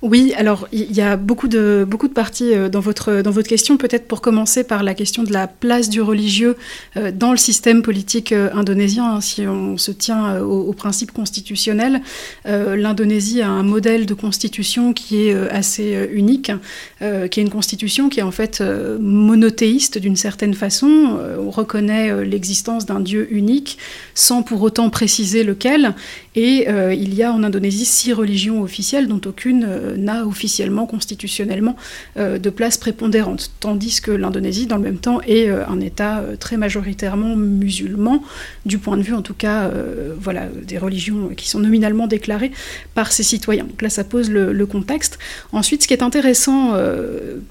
[0.03, 3.77] Oui, alors il y a beaucoup de, beaucoup de parties euh, dans votre, question.
[3.77, 6.55] Peut-être pour commencer par la question de la place du religieux
[6.97, 9.15] euh, dans le système politique euh, indonésien.
[9.15, 12.01] Hein, si on se tient au, principe constitutionnel,
[12.45, 16.51] l'Indonésie a un modèle de constitution qui est assez unique,
[16.99, 18.61] qui est une constitution qui est en fait
[18.99, 21.19] monothéiste d'une certaine façon.
[21.39, 23.79] on reconnaît l'existence d'un Dieu unique
[24.13, 25.95] sans pour autant préciser lequel.
[26.39, 31.75] Et il y a en Indonésie six religions officielles dont aucune n'a officiellement, constitutionnellement,
[32.17, 36.19] euh, de place prépondérante, tandis que l'Indonésie, dans le même temps, est euh, un État
[36.19, 38.23] euh, très majoritairement musulman,
[38.65, 39.71] du point de vue en tout cas
[40.19, 42.51] voilà, des religions qui sont nominalement déclarées
[42.93, 43.63] par ses citoyens.
[43.63, 45.17] Donc là, ça pose le, contexte.
[45.51, 46.73] Ensuite, ce qui est intéressant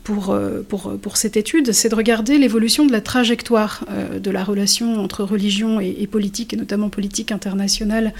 [0.04, 0.36] pour,
[0.68, 3.84] pour, pour cette étude, c'est de regarder l'évolution de la trajectoire
[4.20, 8.12] de la relation entre religion et politique, et notamment politique internationale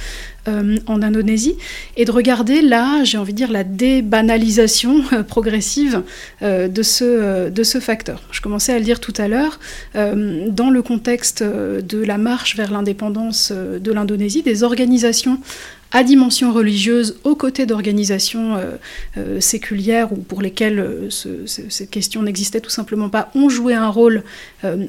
[0.87, 1.57] en Indonésie,
[1.97, 6.03] et de regarder là, j'ai envie de dire, la dé banalisation euh, progressive
[6.43, 8.23] euh, de, ce, euh, de ce facteur.
[8.31, 9.59] Je commençais à le dire tout à l'heure,
[9.95, 15.39] dans le contexte de la marche vers l'indépendance de l'Indonésie, des organisations
[15.93, 18.57] à dimension religieuse aux côtés d'organisations
[19.41, 24.23] séculières ou pour lesquelles cette question n'existait tout simplement pas, ont joué un rôle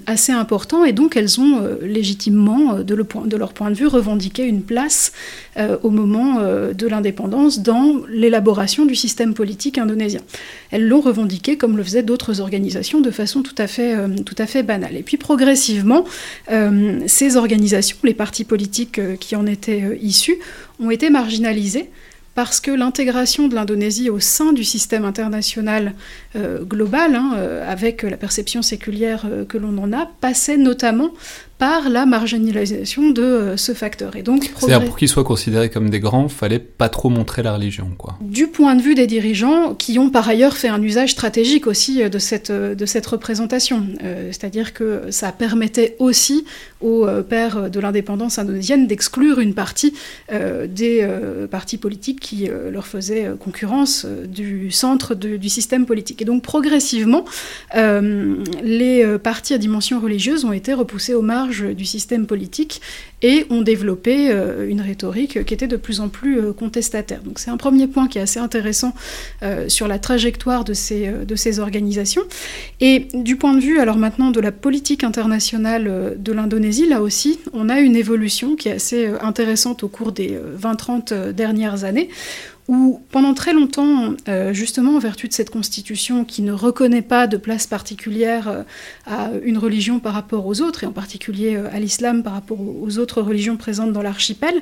[0.05, 4.63] assez important et donc elles ont légitimement, de, de, leur point de vue, revendiqué une
[4.63, 5.13] place
[5.83, 10.21] au moment de l'indépendance dans l'élaboration du système politique indonésien.
[10.71, 13.95] Elles l'ont revendiqué comme le faisaient d'autres organisations de façon tout à fait,
[14.25, 14.95] tout à fait banale.
[14.95, 16.05] Et puis progressivement,
[17.05, 20.37] ces organisations, les partis politiques qui en étaient issus,
[20.79, 21.89] ont été marginalisés
[22.37, 25.93] parce que l'intégration de l'Indonésie au sein du système international
[26.35, 31.09] euh, global, hein, euh, avec la perception séculière euh, que l'on en a, passait notamment
[31.57, 34.15] par la marginalisation de euh, ce facteur.
[34.15, 37.53] Et donc, C'est-à-dire pour qu'ils soient considérés comme des grands, fallait pas trop montrer la
[37.53, 38.17] religion, quoi.
[38.21, 42.03] Du point de vue des dirigeants, qui ont par ailleurs fait un usage stratégique aussi
[42.03, 43.87] euh, de cette, euh, de cette représentation,
[44.31, 46.45] c'est-à-dire que ça permettait aussi
[46.81, 49.93] aux pères de l'indépendance indonésienne d'exclure une partie
[50.31, 51.07] des
[51.49, 56.21] partis politiques qui leur faisaient concurrence du centre du système politique.
[56.21, 57.25] Et donc progressivement,
[57.73, 62.81] les partis à dimension religieuse ont été repoussés au marge du système politique
[63.21, 67.21] et ont développé euh, une rhétorique qui était de plus en plus euh, contestataire.
[67.23, 68.93] Donc c'est un premier point qui est assez intéressant
[69.41, 72.21] euh, sur la trajectoire de ces, de ces organisations.
[72.79, 77.39] Et du point de vue alors maintenant de la politique internationale de l'Indonésie, là aussi,
[77.53, 82.09] on a une évolution qui est assez intéressante au cours des 20-30 dernières années
[82.67, 87.25] où pendant très longtemps, euh, justement en vertu de cette constitution qui ne reconnaît pas
[87.25, 88.63] de place particulière euh,
[89.05, 92.59] à une religion par rapport aux autres, et en particulier euh, à l'islam par rapport
[92.59, 94.61] aux autres religions présentes dans l'archipel,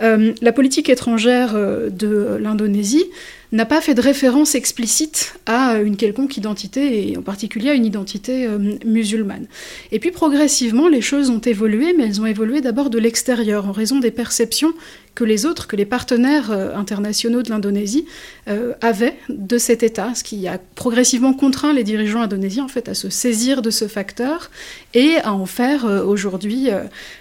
[0.00, 3.04] la politique étrangère de l'Indonésie
[3.52, 7.86] n'a pas fait de référence explicite à une quelconque identité, et en particulier à une
[7.86, 8.46] identité
[8.84, 9.46] musulmane.
[9.92, 13.72] Et puis progressivement, les choses ont évolué, mais elles ont évolué d'abord de l'extérieur, en
[13.72, 14.72] raison des perceptions
[15.14, 18.06] que les autres, que les partenaires euh, internationaux de l'Indonésie
[18.48, 22.94] euh, avaient de cet État, ce qui a progressivement contraint les dirigeants indonésiens en à
[22.94, 24.50] se saisir de ce facteur
[24.94, 26.68] et à en faire euh, aujourd'hui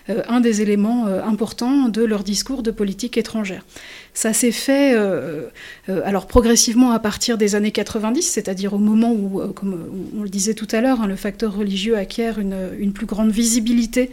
[0.08, 3.66] un des éléments importants de leur discours de politique étrangère.
[4.14, 4.96] Ça s'est fait
[5.88, 9.78] alors progressivement à partir des années 90, c'est-à-dire au moment où, comme
[10.18, 14.12] on le disait tout à l'heure, hein, le facteur religieux acquiert une, plus grande visibilité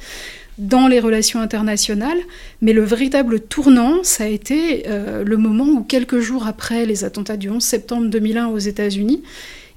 [0.59, 2.19] dans les relations internationales,
[2.63, 7.05] mais le véritable tournant, ça a été euh, le moment où, quelques jours après les
[7.05, 9.23] attentats du 11 septembre 2001 aux États-Unis,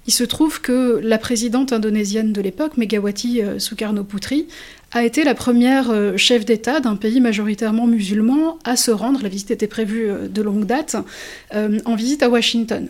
[0.07, 4.47] il se trouve que la présidente indonésienne de l'époque, Megawati euh, Sukarno-Putri,
[4.91, 9.29] a été la première euh, chef d'État d'un pays majoritairement musulman à se rendre, la
[9.29, 10.95] visite était prévue de longue date,
[11.53, 12.89] en visite à Washington.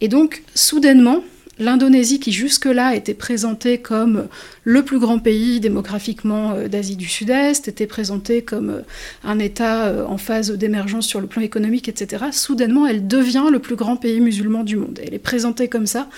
[0.00, 1.22] Et donc, soudainement,
[1.58, 4.26] l'Indonésie, qui jusque-là était présentée comme
[4.64, 8.80] le plus grand pays démographiquement euh, d'Asie du Sud-Est, était présenté comme euh,
[9.22, 13.58] un État euh, en phase d'émergence sur le plan économique, etc., soudainement, elle devient le
[13.58, 14.98] plus grand pays musulman du monde.
[15.02, 16.08] Elle est présentée comme ça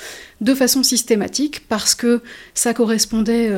[0.41, 2.21] de façon systématique parce que
[2.55, 3.51] ça correspondait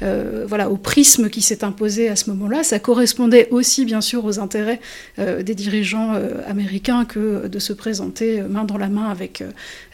[0.00, 2.62] voilà, au prisme qui s'est imposé à ce moment-là.
[2.62, 4.80] Ça correspondait aussi, bien sûr, aux intérêts
[5.16, 6.12] des dirigeants
[6.46, 9.42] américains que de se présenter main dans la main avec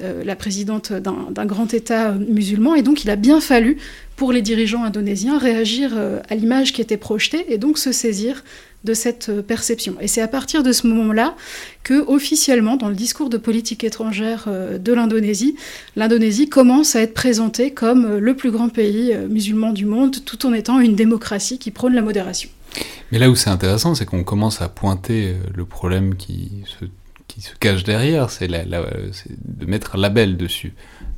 [0.00, 2.74] la présidente d'un grand État musulman.
[2.74, 3.78] Et donc, il a bien fallu
[4.16, 8.44] pour les dirigeants indonésiens réagir euh, à l'image qui était projetée et donc se saisir
[8.84, 9.96] de cette euh, perception.
[10.00, 11.34] Et c'est à partir de ce moment-là
[11.82, 15.56] que, officiellement, dans le discours de politique étrangère euh, de l'Indonésie,
[15.96, 20.52] l'Indonésie commence à être présentée comme le plus grand pays musulman du monde, tout en
[20.52, 22.48] étant une démocratie qui prône la modération.
[23.10, 26.84] Mais là où c'est intéressant, c'est qu'on commence à pointer le problème qui se,
[27.28, 30.72] qui se cache derrière, c'est de mettre un label dessus,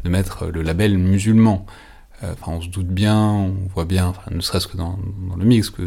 [0.04, 1.64] de mettre le label musulman.
[2.22, 4.98] Euh, enfin, on se doute bien, on voit bien, enfin, ne serait-ce que dans,
[5.36, 5.82] le mix, que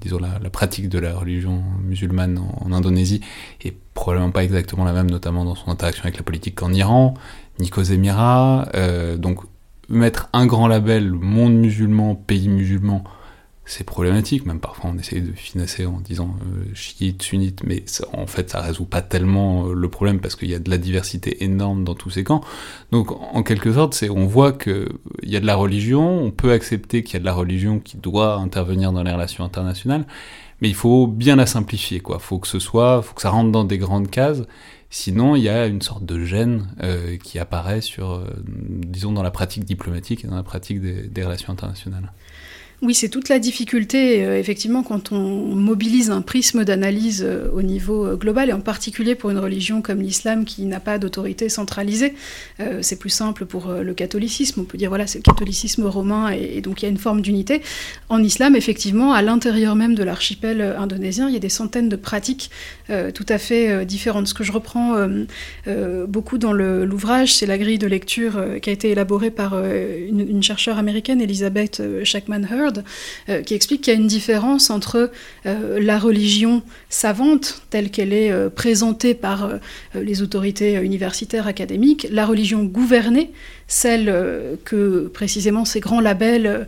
[0.00, 3.20] disons la, pratique de la religion musulmane en, Indonésie
[3.60, 7.14] est probablement pas exactement la même, notamment dans son interaction avec la politique en Iran,
[7.58, 8.68] ni qu'aux Émirats.
[8.74, 9.40] Euh, donc,
[9.88, 13.02] mettre un grand label, monde musulman, pays musulman,
[13.68, 18.26] c'est problématique, même parfois on essaye de financer en disant euh, chiite, sunnite, mais en
[18.26, 21.44] fait ça résout pas tellement euh, le problème parce qu'il y a de la diversité
[21.44, 22.40] énorme dans tous ces camps.
[22.92, 24.88] Donc en quelque sorte, c'est on voit qu'il
[25.22, 27.98] y a de la religion, on peut accepter qu'il y a de la religion qui
[27.98, 30.06] doit intervenir dans les relations internationales,
[30.62, 32.18] mais il faut bien la simplifier, quoi.
[32.18, 34.44] Faut que ce soit, faut que ça rentre dans des grandes cases.
[34.88, 39.30] Sinon, il y a une sorte de gêne euh, qui apparaît sur, disons, dans la
[39.30, 42.10] pratique diplomatique et dans la pratique des relations internationales.
[42.80, 47.60] Oui, c'est toute la difficulté, euh, effectivement, quand on mobilise un prisme d'analyse euh, au
[47.60, 51.48] niveau euh, global, et en particulier pour une religion comme l'islam qui n'a pas d'autorité
[51.48, 52.14] centralisée.
[52.80, 54.60] c'est plus simple pour le catholicisme.
[54.60, 57.20] On peut dire, voilà, c'est le catholicisme romain, et, donc il y a une forme
[57.20, 57.62] d'unité.
[58.08, 61.96] En islam, effectivement, à l'intérieur même de l'archipel indonésien, il y a des centaines de
[61.96, 62.50] pratiques
[62.88, 64.28] tout à fait différentes.
[64.28, 64.96] Ce que je reprends
[66.06, 70.78] beaucoup dans l'ouvrage, c'est la grille de lecture qui a été élaborée par une, chercheure
[70.78, 72.67] américaine, Elizabeth Shackman-Hurd,
[73.28, 75.10] euh, qui explique qu'il y a une différence entre
[75.46, 79.50] euh, la religion savante, telle qu'elle est euh, présentée par
[79.94, 83.32] les autorités universitaires académiques, la religion gouvernée,
[83.66, 84.12] celle
[84.64, 86.66] que précisément ces grands labels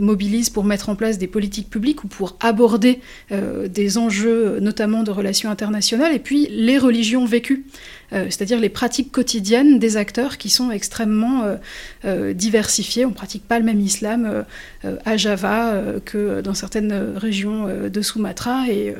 [0.00, 3.00] mobilisent pour mettre en place des politiques publiques ou pour aborder
[3.30, 7.64] des enjeux notamment de relations internationales, et puis les religions vécues.
[8.12, 11.56] Euh, c'est-à-dire les pratiques quotidiennes des acteurs qui sont extrêmement euh,
[12.04, 13.04] euh, diversifiées.
[13.04, 14.44] On ne pratique pas le même islam
[15.04, 18.94] à Java que dans certaines régions de Sumatra et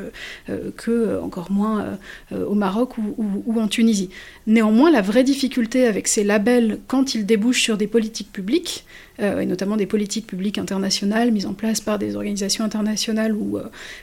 [0.76, 1.98] que encore moins
[2.32, 4.10] au Maroc ou, en Tunisie.
[4.46, 8.84] Néanmoins, la vraie difficulté avec ces labels, quand ils débouchent sur des politiques publiques,
[9.20, 13.58] et notamment des politiques publiques internationales mises en place par des organisations internationales ou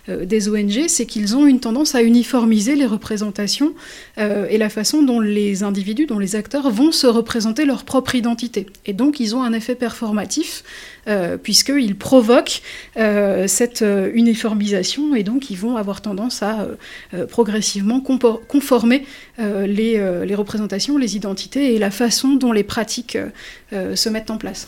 [0.07, 3.74] des ONG, c'est qu'ils ont une tendance à uniformiser les représentations
[4.18, 8.68] et la façon dont les individus, dont les acteurs vont se représenter leur propre identité.
[8.86, 10.63] Et donc ils ont un effet performatif
[11.07, 12.61] euh, puisqu'ils provoquent
[12.97, 16.68] euh, cette euh, uniformisation et donc ils vont avoir tendance à
[17.30, 19.05] progressivement conformer
[19.38, 23.18] les, représentations, les identités et la façon dont les pratiques
[23.72, 24.68] se mettent en place.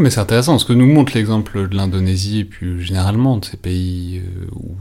[0.00, 3.56] Mais c'est intéressant, ce que nous montre l'exemple de l'Indonésie et plus généralement de ces
[3.56, 4.22] pays
[4.52, 4.74] où,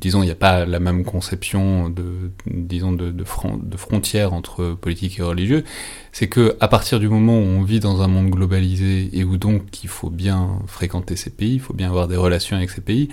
[0.00, 5.22] disons, il n'y a pas la même conception de, disons, de, frontières entre politique et
[5.22, 5.64] religieux,
[6.12, 9.36] c'est que à partir du moment où on vit dans un monde globalisé et où
[9.36, 12.80] donc il faut bien fréquenter ces pays, il faut bien avoir des relations avec ces
[12.80, 13.08] pays,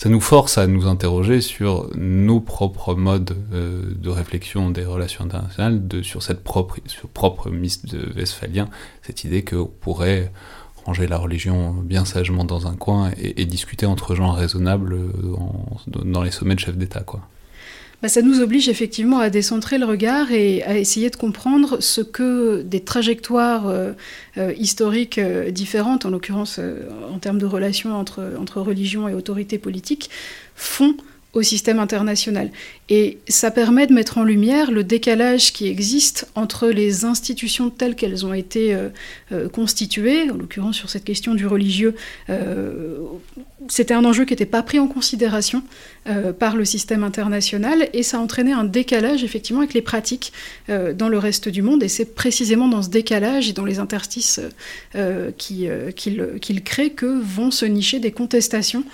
[0.00, 5.24] ça nous force à nous interroger sur nos propres modes euh, de réflexion des relations
[5.24, 8.70] internationales, sur cette propre, sur propre mythe de westphalien,
[9.02, 10.32] cette idée qu'on pourrait
[10.84, 14.98] ranger la religion bien sagement dans un coin et, discuter entre gens raisonnables
[15.86, 17.20] dans les sommets de chefs d'État, quoi.
[18.02, 22.00] Bah, ça nous oblige effectivement à décentrer le regard et à essayer de comprendre ce
[22.00, 23.92] que des trajectoires euh,
[24.38, 26.58] euh, historiques euh, différentes, en l'occurrence
[27.12, 30.08] en termes de relations entre, entre religion et autorité politique,
[30.54, 30.94] font
[31.32, 32.50] au système international.
[32.88, 37.94] Et ça permet de mettre en lumière le décalage qui existe entre les institutions telles
[37.94, 38.88] qu'elles ont été euh,
[39.32, 41.94] euh, constituées, en l'occurrence sur cette question du religieux,
[42.30, 42.98] euh,
[43.68, 45.62] c'était un enjeu qui n'était pas pris en considération
[46.38, 50.32] par le système international, et ça a entraîné un décalage effectivement avec les pratiques
[50.68, 54.40] dans le reste du monde, et c'est précisément dans ce décalage et dans les interstices
[55.36, 58.84] qu'il crée que vont se nicher des contestations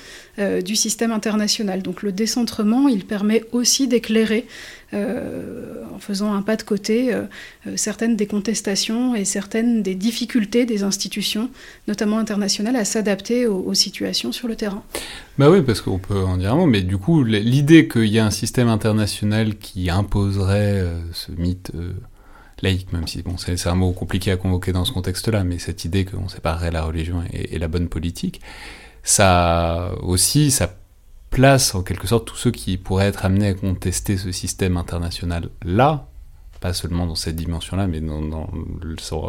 [0.64, 1.82] du système international.
[1.82, 4.46] Donc le décentrement, il permet aussi d'éclairer,
[4.94, 7.22] euh, en faisant un pas de côté, euh,
[7.66, 11.50] euh, certaines des contestations et certaines des difficultés des institutions,
[11.88, 14.84] notamment internationales, à s'adapter aux, situations sur le terrain.
[15.38, 18.20] Bah oui, parce qu'on peut en dire un mot, mais du coup, l'idée qu'il y
[18.20, 21.72] a un système international qui imposerait ce mythe
[22.62, 25.84] laïque, même si bon, c'est un mot compliqué à convoquer dans ce contexte-là, mais cette
[25.84, 28.40] idée qu'on séparerait la religion et, et, la bonne politique,
[29.02, 30.72] ça aussi, ça
[31.36, 36.08] place en quelque sorte tous ceux qui pourraient être amenés à contester ce système international-là,
[36.62, 38.48] pas seulement dans cette dimension-là, mais dans, dans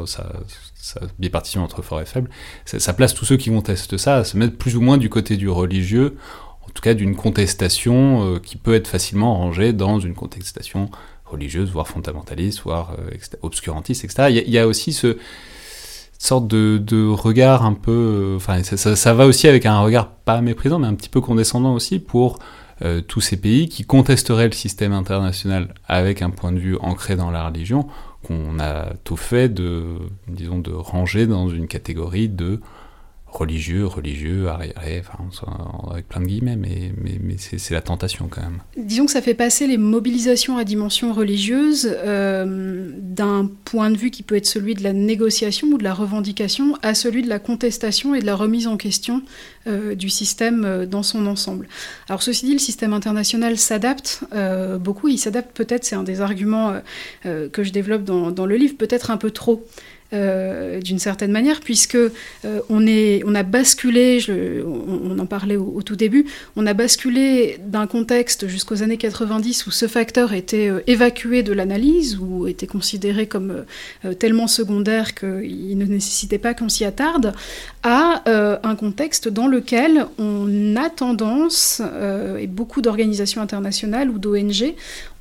[0.05, 0.31] sa,
[1.19, 2.29] bipartition entre fort et faible,
[2.63, 5.35] ça, place tous ceux qui contestent ça à se mettre plus ou moins du côté
[5.35, 6.15] du religieux,
[6.61, 10.89] en tout cas d'une contestation euh, qui peut être facilement rangée dans une contestation
[11.25, 14.43] religieuse, voire fondamentaliste, voire euh, obscurantiste, etc.
[14.45, 15.17] Il y, a aussi ce,
[16.17, 20.41] sorte de, regard un peu, euh, enfin ça, ça, va aussi avec un regard pas
[20.41, 22.39] méprisant mais un petit peu condescendant aussi pour
[22.83, 27.15] euh, tous ces pays qui contesteraient le système international avec un point de vue ancré
[27.15, 27.87] dans la religion
[28.23, 29.83] qu'on a tout fait de
[30.27, 32.61] disons de ranger dans une catégorie de
[33.31, 35.57] religieux, religieux, arriéré, enfin,
[35.91, 36.91] avec plein de guillemets, mais,
[37.37, 38.59] c'est la tentation quand même.
[38.77, 44.11] Disons que ça fait passer les mobilisations à dimension religieuse euh, d'un point de vue
[44.11, 47.39] qui peut être celui de la négociation ou de la revendication à celui de la
[47.39, 49.21] contestation et de la remise en question
[49.67, 51.67] euh, du système euh, dans son ensemble.
[52.09, 54.23] Alors ceci dit, le système international s'adapte
[54.79, 56.73] beaucoup, il s'adapte peut-être, c'est un des arguments
[57.23, 59.65] que je développe dans, le livre, peut-être un peu trop.
[60.13, 62.11] Euh, d'une certaine manière, puisque euh,
[62.69, 64.19] on, a basculé,
[64.65, 69.71] on, en parlait au, tout début, on a basculé d'un contexte jusqu'aux années 90 où
[69.71, 73.65] ce facteur était euh, évacué de l'analyse, ou était considéré comme
[74.17, 77.33] tellement secondaire qu'il ne nécessitait pas qu'on s'y attarde,
[77.83, 78.23] à
[78.63, 81.81] un contexte dans lequel on a tendance,
[82.39, 84.73] et beaucoup d'organisations internationales ou d'ONG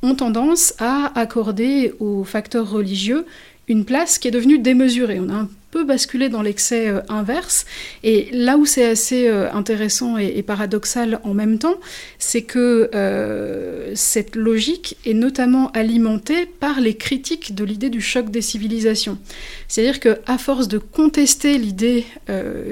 [0.02, 3.24] ont tendance à accorder aux facteurs religieux
[3.68, 5.18] une place qui est devenue démesurée.
[5.20, 7.66] On a un peu basculé dans l'excès euh, inverse.
[8.02, 11.76] Et là où c'est assez euh, intéressant et, paradoxal en même temps,
[12.18, 18.30] c'est que euh, cette logique est notamment alimentée par les critiques de l'idée du choc
[18.30, 19.18] des civilisations.
[19.66, 22.04] C'est-à-dire qu'à force de contester l'idée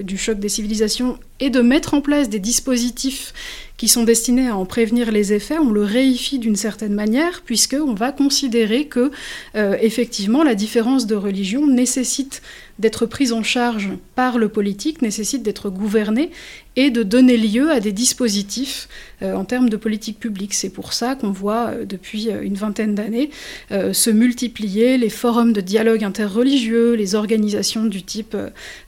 [0.02, 3.32] du choc des civilisations et de mettre en place des dispositifs
[3.76, 7.94] qui sont destinés à en prévenir les effets, on le réifie d'une certaine manière, puisqu'on
[7.94, 9.10] va considérer que,
[9.56, 12.40] euh, effectivement, la différence de religion nécessite
[12.78, 16.30] d'être prise en charge par le politique, nécessite d'être gouvernée
[16.76, 18.88] et de donner lieu à des dispositifs
[19.22, 20.54] euh, en termes de politique publique.
[20.54, 23.30] C'est pour ça qu'on voit euh, depuis euh, une vingtaine d'années
[23.70, 28.36] se multiplier les forums de dialogue interreligieux, les organisations du type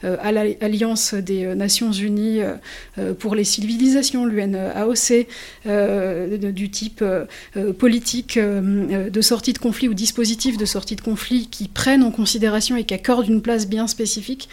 [0.03, 2.41] Alliance des Nations Unies
[3.19, 5.27] pour les civilisations, l'UNAOC,
[5.65, 7.05] du type
[7.79, 12.77] politique de sortie de conflit ou dispositifs de sortie de conflit qui prennent en considération
[12.77, 14.49] et qui accordent une place bien spécifique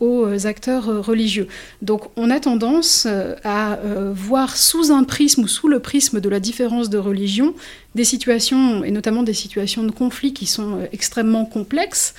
[0.00, 1.48] aux acteurs religieux.
[1.82, 2.63] Donc on a tendance
[3.06, 6.98] euh, à euh, voir sous un prisme ou sous le prisme de la différence de
[6.98, 7.54] religion
[7.94, 12.14] des situations, et notamment des situations de conflit qui sont euh, extrêmement complexes,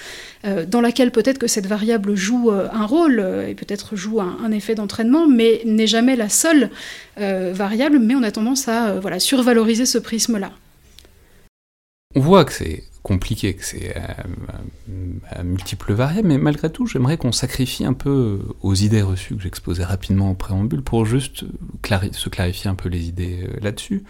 [0.68, 5.28] dans laquelle peut-être que cette variable joue un rôle et peut-être joue un, effet d'entraînement,
[5.28, 6.70] mais n'est jamais la seule
[7.18, 10.52] variable, mais on a tendance à voilà, survaloriser ce prisme-là.
[12.14, 14.18] On voit que c'est compliqué, que c'est à,
[14.90, 19.44] euh, multiples variables, mais malgré tout, j'aimerais qu'on sacrifie un peu aux idées reçues que
[19.44, 21.46] j'exposais rapidement en préambule pour juste
[21.84, 24.04] se clarifier un peu les idées euh, là-dessus.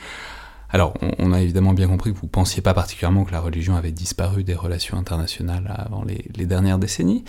[0.69, 3.91] Alors, on, a évidemment bien compris que vous pensiez pas particulièrement que la religion avait
[3.91, 7.23] disparu des relations internationales avant les dernières décennies,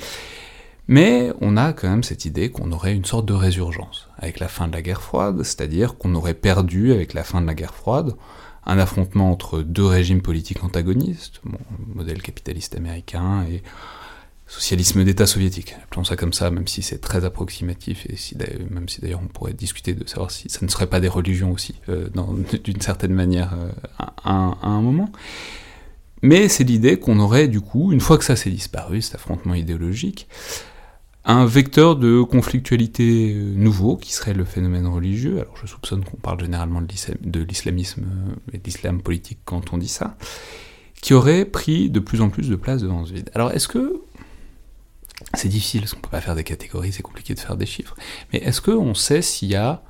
[0.88, 4.48] mais on a quand même cette idée qu'on aurait une sorte de résurgence avec la
[4.48, 7.74] fin de la guerre froide, c'est-à-dire qu'on aurait perdu avec la fin de la guerre
[7.74, 8.14] froide
[8.66, 11.40] un affrontement entre deux régimes politiques antagonistes,
[11.94, 13.62] modèle capitaliste américain et
[14.46, 15.74] socialisme d'État soviétique.
[15.84, 18.36] Appelons ça comme ça, même si c'est très approximatif, et si
[18.70, 21.52] même si d'ailleurs on pourrait discuter de savoir si ça ne serait pas des religions
[21.52, 22.08] aussi, euh,
[22.64, 23.70] d'une certaine manière, euh,
[24.24, 25.10] à, un moment.
[26.22, 29.54] Mais c'est l'idée qu'on aurait du coup, une fois que ça s'est disparu, cet affrontement
[29.54, 30.28] idéologique,
[31.26, 35.40] un vecteur de conflictualité euh, nouveau qui serait le phénomène religieux.
[35.40, 39.78] Alors je soupçonne qu'on parle généralement de l'islamisme euh, et de l'islam politique quand on
[39.78, 40.16] dit ça,
[41.02, 43.30] qui aurait pris de plus en plus de place devant ce vide.
[43.34, 44.00] Alors est-ce que
[45.34, 47.96] c'est difficile, parce qu'on peut pas faire des catégories, c'est compliqué de faire des chiffres,
[48.32, 49.82] mais est-ce qu'on sait s'il y a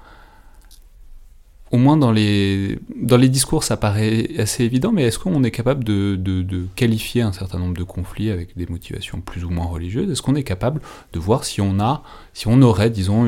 [1.73, 5.51] au moins dans les, dans les discours, ça paraît assez évident, mais est-ce qu'on est
[5.51, 9.67] capable de, de, qualifier un certain nombre de conflits avec des motivations plus ou moins
[9.67, 10.11] religieuses?
[10.11, 10.81] Est-ce qu'on est capable
[11.12, 12.03] de voir si on, a,
[12.35, 13.25] si on aurait, disons,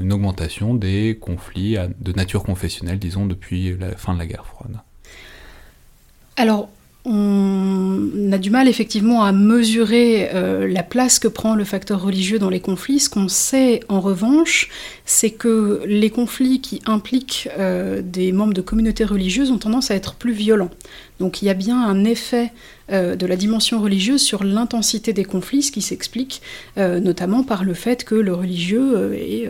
[0.00, 4.80] une, augmentation des conflits de nature confessionnelle, disons, depuis la fin de la guerre froide?
[6.36, 6.68] Alors,
[7.08, 12.40] on a du mal effectivement à mesurer euh, la place que prend le facteur religieux
[12.40, 12.98] dans les conflits.
[12.98, 14.68] Ce qu'on sait en revanche,
[15.04, 19.94] c'est que les conflits qui impliquent euh, des membres de communautés religieuses ont tendance à
[19.94, 20.70] être plus violents.
[21.20, 22.52] Donc il y a bien un effet
[22.92, 26.42] euh, de la dimension religieuse sur l'intensité des conflits, ce qui s'explique
[26.78, 29.48] euh, notamment par le fait que le religieux est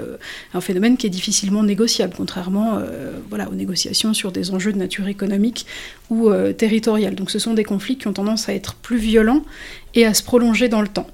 [0.54, 2.80] un phénomène qui est difficilement négociable, contrairement
[3.28, 5.66] voilà, aux négociations sur des enjeux de nature économique
[6.10, 7.14] ou territoriale.
[7.14, 9.42] Donc ce sont des conflits qui ont tendance à être plus violents
[9.94, 11.06] et à se prolonger dans le temps.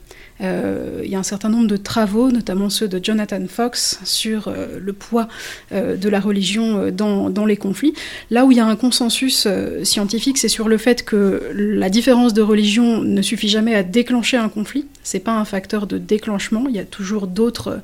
[0.42, 4.48] Euh, il y a un certain nombre de travaux, notamment ceux de Jonathan Fox, sur
[4.48, 5.28] euh, le poids
[5.72, 7.94] euh, de la religion dans, dans, les conflits.
[8.30, 9.46] Là où il y a un consensus
[9.82, 14.36] scientifique, c'est sur le fait que la différence de religion ne suffit jamais à déclencher
[14.36, 14.86] un conflit.
[15.02, 16.66] C'est pas un facteur de déclenchement.
[16.68, 17.80] Il y a toujours d'autres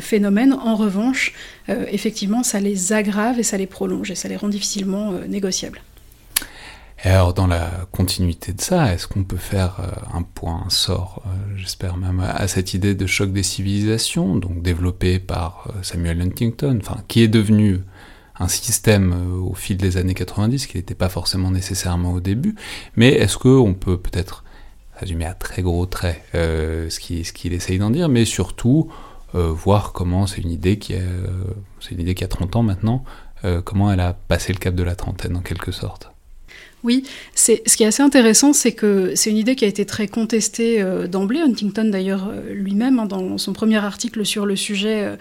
[0.00, 0.52] phénomènes.
[0.52, 1.32] En revanche,
[1.68, 5.80] effectivement, ça les aggrave et ça les prolonge et ça les rend difficilement négociables.
[7.04, 10.70] Et alors, dans la continuité de ça, est-ce qu'on peut faire euh, un point, un
[10.70, 15.82] sort, euh, j'espère même, à cette idée de choc des civilisations, donc développée par euh,
[15.82, 17.80] Samuel Huntington, enfin, qui est devenu
[18.38, 22.54] un système au fil des années 90, qui n'était pas forcément nécessairement au début,
[22.94, 24.44] mais est-ce qu'on peut peut-être
[24.94, 26.98] résumer à très gros traits ce
[27.32, 28.90] qu'il essaye d'en dire, mais surtout
[29.32, 30.94] voir comment c'est une idée qui
[31.80, 33.04] c'est une idée qui a 30 ans maintenant,
[33.64, 36.10] comment elle a passé le cap de la trentaine en quelque sorte?
[36.86, 37.02] Oui,
[37.34, 40.80] ce qui est assez intéressant, c'est que c'est une idée qui a été très contestée
[40.80, 41.40] euh, d'emblée.
[41.40, 45.16] Huntington, d'ailleurs, euh, lui-même, hein, dans son premier article sur le sujet,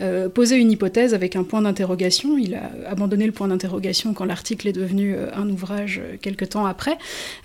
[0.00, 2.38] euh, posait une hypothèse avec un point d'interrogation.
[2.38, 6.96] Il a abandonné le point d'interrogation quand l'article est devenu un ouvrage quelque temps après.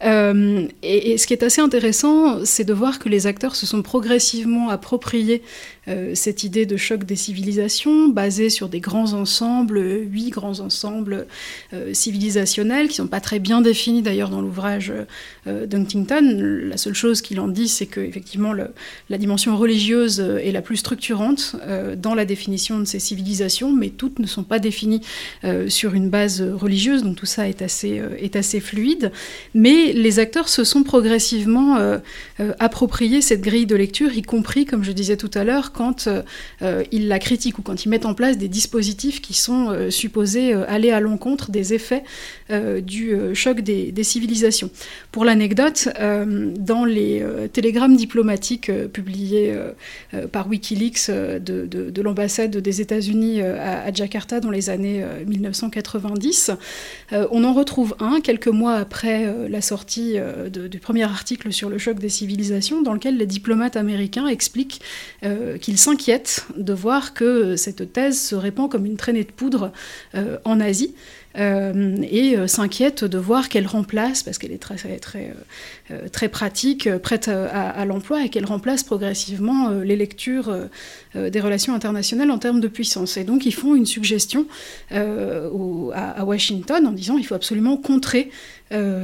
[0.01, 4.69] Et, ce qui est assez intéressant, c'est de voir que les acteurs se sont progressivement
[4.69, 5.41] appropriés
[6.13, 11.27] cette idée de choc des civilisations, basée sur des grands ensembles, huit grands ensembles
[11.93, 14.91] civilisationnels qui sont pas très bien défini d'ailleurs dans l'ouvrage
[15.47, 16.39] euh, d'Huntington.
[16.63, 20.61] La seule chose qu'il en dit, c'est que effectivement la dimension religieuse euh, est la
[20.61, 25.01] plus structurante euh, dans la définition de ces civilisations, mais toutes ne sont pas définies
[25.67, 29.11] sur une base religieuse, donc tout ça est assez, est assez fluide.
[29.53, 31.77] Mais les acteurs se sont progressivement
[32.59, 36.09] appropriés cette grille de lecture, y compris, comme je disais tout à l'heure, quand
[36.91, 40.91] ils la critiquent ou quand ils mettent en place des dispositifs qui sont supposés aller
[40.91, 42.03] à l'encontre des effets
[42.49, 44.69] du choc des, civilisations.
[45.11, 49.53] Pour l'anecdote, euh, dans les euh, télégrammes diplomatiques euh, publiés
[50.31, 56.51] par Wikileaks de, l'ambassade des États-Unis à, Jakarta dans les années 1990,
[57.11, 60.15] on en retrouve un quelques mois après la sortie
[60.51, 64.81] du premier article sur le choc des civilisations, dans lequel les diplomates américains expliquent
[65.65, 69.71] qu'ils s'inquiètent de voir que cette thèse se répand comme une traînée de poudre
[70.43, 70.93] en Asie.
[71.37, 75.33] Euh, et euh, s'inquiète de voir qu'elle remplace, parce qu'elle est très, très,
[75.91, 80.53] euh, très pratique, prête à, l'emploi, et qu'elle remplace progressivement les lectures
[81.15, 83.17] des relations internationales en termes de puissance.
[83.17, 84.47] Et donc ils font une suggestion
[84.91, 88.29] à, Washington en disant il faut absolument contrer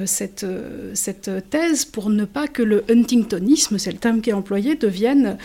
[0.05, 0.45] cette,
[0.93, 5.37] cette, thèse pour ne pas que le huntingtonisme, c'est le terme qui est employé, devienne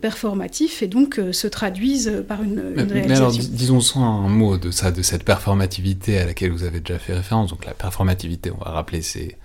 [0.00, 3.08] performatif et donc se traduise par une, une réalisation.
[3.08, 6.98] Mais alors, disons un mot de ça, de cette performativité à laquelle vous avez déjà
[6.98, 9.36] fait référence, donc la performativité, on va rappeler, c'est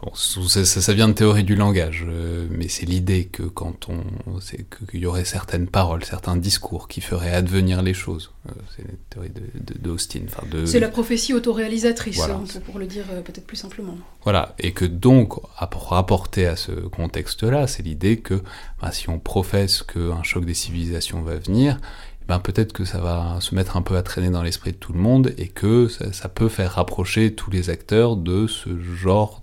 [0.00, 4.04] Bon, ça, ça, vient de théorie du langage, euh, mais c'est l'idée que quand on,
[4.40, 8.30] c'est qu'il y aurait certaines paroles, certains discours qui feraient advenir les choses.
[8.48, 9.32] Euh, c'est la théorie
[9.80, 10.20] d'Austin.
[10.52, 13.98] De, c'est la prophétie autoréalisatrice, hein, pour le dire euh, peut-être plus simplement.
[14.22, 18.40] Voilà, et que donc, rapporté à ce contexte-là, c'est l'idée que
[18.80, 21.80] bah, si on professe qu'un choc des civilisations va venir,
[22.28, 24.92] ben peut-être que ça va se mettre un peu à traîner dans l'esprit de tout
[24.92, 29.42] le monde et que ça, peut faire rapprocher tous les acteurs de ce genre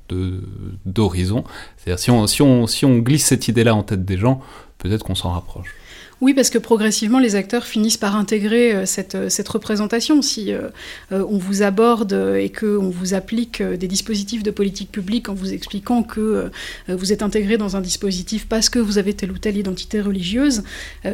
[0.86, 1.44] d'horizon.
[1.78, 4.40] C'est-à-dire si on, si, on, si on glisse cette idée-là en tête des gens,
[4.78, 5.74] peut-être qu'on s'en rapproche.
[6.22, 10.22] Oui, parce que progressivement, les acteurs finissent par intégrer euh, cette, euh, cette, représentation.
[10.22, 10.70] Si euh,
[11.12, 16.04] on vous aborde et qu'on vous applique des dispositifs de politique publique en vous expliquant
[16.04, 16.50] que
[16.88, 20.64] vous êtes intégré dans un dispositif parce que vous avez telle ou telle identité religieuse,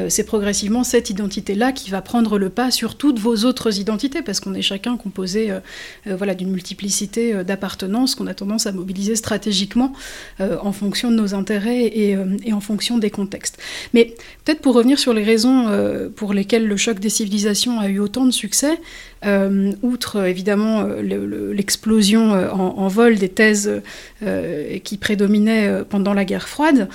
[0.10, 4.40] c'est progressivement cette identité-là qui va prendre le pas sur toutes vos autres identités, parce
[4.40, 5.52] qu'on est chacun composé
[6.06, 9.94] voilà, d'une multiplicité d'appartenances qu'on a tendance à mobiliser stratégiquement
[10.40, 13.58] en fonction de nos intérêts et, et en fonction des contextes.
[13.94, 17.88] Mais peut-être pour revenir sur les raisons euh, pour lesquelles le choc des civilisations a
[17.88, 18.80] eu autant de succès,
[19.26, 23.82] euh, outre évidemment euh, l'explosion en, vol des thèses
[24.84, 26.90] qui prédominaient pendant la guerre froide,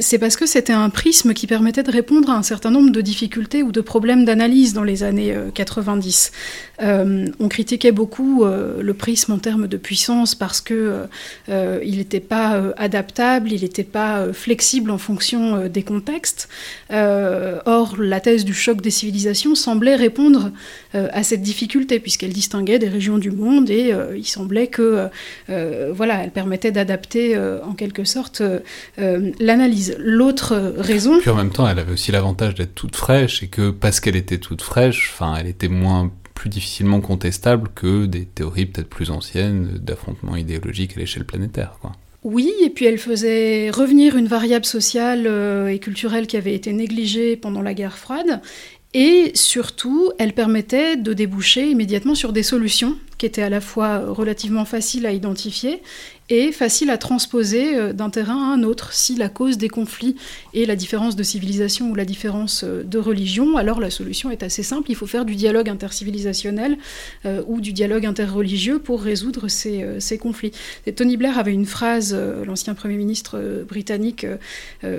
[0.00, 3.00] c'est parce que c'était un prisme qui permettait de répondre à un certain nombre de
[3.00, 6.32] difficultés ou de problèmes d'analyse dans les années 90.
[6.80, 11.06] on critiquait beaucoup le prisme en termes de puissance parce que
[11.48, 16.48] il n'était pas adaptable, il n'était pas flexible en fonction des contextes.
[16.92, 20.50] Euh, or, la thèse du choc des civilisations semblait répondre
[20.94, 25.08] euh, à cette difficulté, puisqu'elle distinguait des régions du monde et euh, il semblait que,
[25.48, 28.42] voilà, elle permettait d'adapter en quelque sorte
[28.98, 29.96] l'analyse.
[29.98, 31.18] L'autre raison.
[31.20, 34.16] Puis en même temps, elle avait aussi l'avantage d'être toute fraîche et que parce qu'elle
[34.16, 39.10] était toute fraîche, enfin, elle était moins plus difficilement contestable que des théories peut-être plus
[39.10, 41.92] anciennes d'affrontements idéologiques à l'échelle planétaire, quoi.
[42.24, 46.72] Oui, et puis elle faisait revenir une variable sociale euh, et culturelle qui avait été
[46.72, 48.40] négligée pendant la guerre froide.
[48.94, 54.00] Et surtout, elle permettait de déboucher immédiatement sur des solutions qui étaient à la fois
[54.00, 55.80] relativement faciles à identifier
[56.28, 58.92] et facile à transposer euh, d'un terrain à un autre.
[58.92, 60.16] Si la cause des conflits
[60.54, 64.42] est la différence de civilisation ou la différence euh, de religion, alors la solution est
[64.42, 64.90] assez simple.
[64.90, 66.78] Il faut faire du dialogue intercivilisationnel
[67.26, 70.52] euh, ou du dialogue interreligieux pour résoudre ces, ces conflits.
[70.96, 74.26] Tony Blair avait une phrase, l'ancien Premier ministre britannique,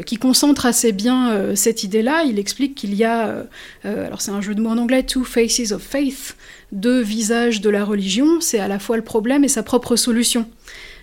[0.05, 2.23] qui concentre assez bien cette idée-là.
[2.23, 3.45] Il explique qu'il y a,
[3.83, 6.35] alors c'est un jeu de mots en anglais, two faces of faith,
[6.73, 10.45] deux visages de la religion, c'est à la fois le problème et sa propre solution.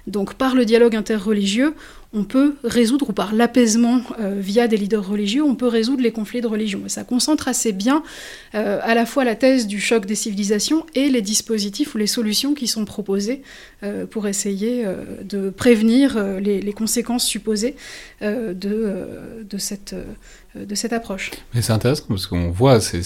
[0.07, 1.75] Donc par le dialogue interreligieux,
[2.13, 6.11] on peut résoudre, ou par l'apaisement euh, via des leaders religieux, on peut résoudre les
[6.11, 6.83] conflits de religion.
[6.85, 8.03] Et ça concentre assez bien
[8.55, 12.09] euh, à la fois la thèse du choc des civilisations et les dispositifs ou les
[12.09, 13.43] solutions qui sont proposées
[13.85, 14.85] euh, pour essayer
[15.23, 17.75] de prévenir les, conséquences supposées
[18.21, 19.95] de, de, cette,
[20.55, 21.31] de cette approche.
[21.55, 23.03] Mais c'est intéressant parce qu'on voit, c'est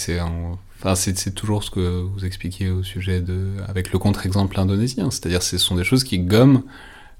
[0.83, 5.43] Enfin, c'est toujours ce que vous expliquiez au sujet de, avec le contre-exemple indonésien, c'est-à-dire
[5.43, 6.63] ce sont des choses qui gomment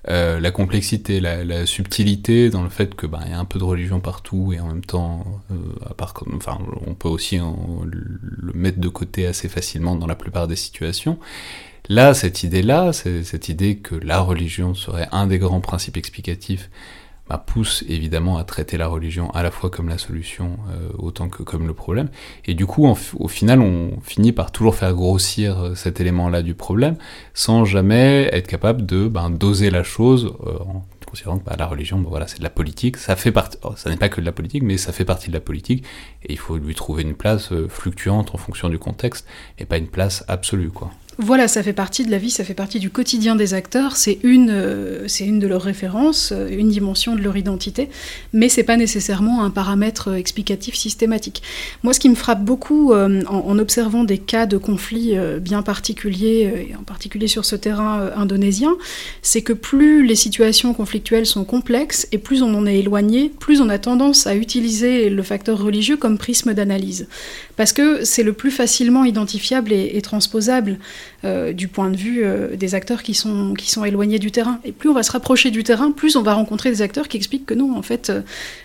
[0.09, 3.65] euh, la complexité, la, subtilité dans le fait que bah, y a un peu de
[3.65, 5.55] religion partout et en même temps, euh,
[5.89, 10.47] à part, enfin, on peut aussi le mettre de côté assez facilement dans la plupart
[10.47, 11.19] des situations.
[11.89, 16.71] Là, cette idée-là, cette idée que la religion serait un des grands principes explicatifs
[17.29, 21.29] bah, pousse évidemment à traiter la religion à la fois comme la solution euh, autant
[21.29, 22.09] que comme le problème.
[22.45, 26.55] Et du coup, au final, on finit par toujours faire grossir euh, cet élément-là du
[26.55, 26.97] problème
[27.33, 31.67] sans jamais être capable de ben, doser la chose euh, en considérant que bah, la
[31.67, 32.99] religion, voilà, c'est de la politique.
[32.99, 35.29] Ça fait partie, oh, ça n'est pas que de la politique, mais ça fait partie
[35.29, 35.85] de la politique
[36.25, 39.27] et il faut lui trouver une place fluctuante en fonction du contexte
[39.59, 40.91] et pas une place absolue, quoi.
[41.19, 44.19] Voilà, ça fait partie de la vie, ça fait partie du quotidien des acteurs, c'est
[44.25, 47.89] une, euh, une de leurs références, euh, une dimension de leur identité,
[48.33, 51.43] mais c'est pas nécessairement un paramètre euh, explicatif systématique.
[51.85, 56.77] Moi, ce qui me frappe beaucoup en, observant des cas de conflits bien particuliers, et
[56.77, 58.75] en particulier sur ce terrain indonésien,
[59.23, 63.61] c'est que plus les situations conflictuelles sont complexes et plus on en est éloigné, plus
[63.61, 67.07] on a tendance à utiliser le facteur religieux comme prisme d'analyse,
[67.57, 70.79] parce que c'est le plus facilement identifiable et transposable.
[71.25, 74.61] Euh, du point de vue euh, des acteurs qui sont, qui sont éloignés du terrain.
[74.63, 77.17] Et plus on va se rapprocher du terrain, plus on va rencontrer des acteurs qui
[77.17, 78.13] expliquent que non, en fait,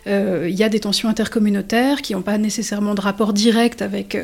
[0.07, 4.17] euh, il y a des tensions intercommunautaires qui n'ont pas nécessairement de rapport direct avec,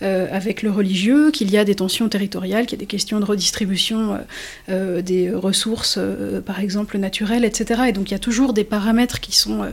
[0.00, 3.24] avec le religieux, qu'il y a des tensions territoriales, qu'il y a des questions de
[3.24, 4.18] redistribution
[4.68, 5.98] des ressources,
[6.46, 7.82] par exemple naturelles, etc.
[7.88, 9.66] Et donc il y a toujours des paramètres qui sont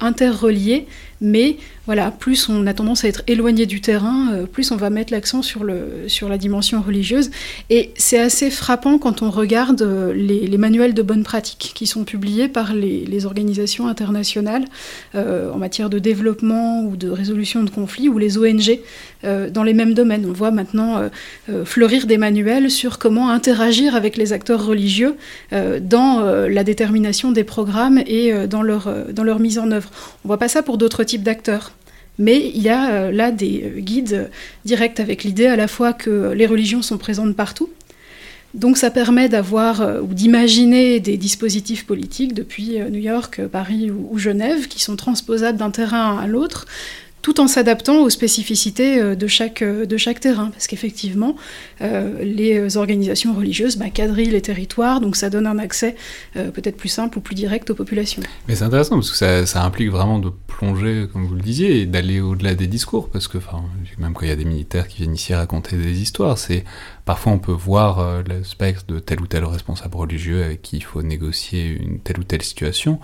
[0.00, 0.86] interreliés
[1.20, 1.56] mais
[1.86, 5.12] voilà, plus on a tendance à être éloigné du terrain, euh, plus on va mettre
[5.12, 7.30] l'accent sur, la dimension religieuse.
[7.70, 12.04] Et c'est assez frappant quand on regarde euh, les, manuels de bonne pratique qui sont
[12.04, 14.64] publiés par les, organisations internationales
[15.14, 18.78] euh, en matière de développement ou de résolution de conflits, ou les ONG
[19.22, 20.24] dans les mêmes domaines.
[20.26, 21.10] On voit maintenant
[21.64, 25.16] fleurir des manuels sur comment interagir avec les acteurs religieux
[25.50, 29.90] dans la détermination des programmes et dans, leur, dans leur mise en œuvre.
[30.24, 31.75] On voit pas ça pour d'autres type d'acteurs.
[32.18, 34.30] Mais il y a euh, là des euh, guides
[34.64, 37.68] directs avec l'idée à la fois que les religions sont présentes partout.
[38.54, 44.16] Donc ça permet d'avoir euh, ou d'imaginer des dispositifs politiques depuis New York, Paris ou
[44.18, 46.66] Genève qui sont transposables d'un terrain à l'autre
[47.26, 50.50] tout en s'adaptant aux spécificités euh, de chaque, euh, de chaque terrain.
[50.50, 51.34] Parce qu'effectivement,
[51.80, 55.96] euh, les organisations religieuses bah, quadrillent les territoires, donc ça donne un accès
[56.34, 58.22] peut-être plus simple ou plus direct aux populations.
[58.46, 61.86] Mais c'est intéressant parce que ça, implique vraiment de plonger, comme vous le disiez, et
[61.86, 63.08] d'aller au-delà des discours.
[63.08, 63.38] Parce que
[63.98, 66.64] même quand il y a des militaires qui viennent ici raconter des histoires, c'est
[67.04, 70.84] parfois on peut voir le spectre de tel ou tel responsable religieux avec qui il
[70.84, 73.00] faut négocier une telle ou telle situation.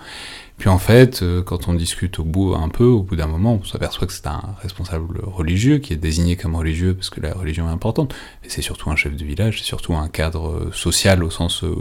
[0.57, 3.59] Puis en fait, euh, quand on discute au bout un peu, au bout d'un moment,
[3.61, 7.33] on s'aperçoit que c'est un responsable religieux qui est désigné comme religieux parce que la
[7.33, 8.13] religion est importante.
[8.43, 11.75] Mais c'est surtout un chef de village, c'est surtout un cadre social au sens euh,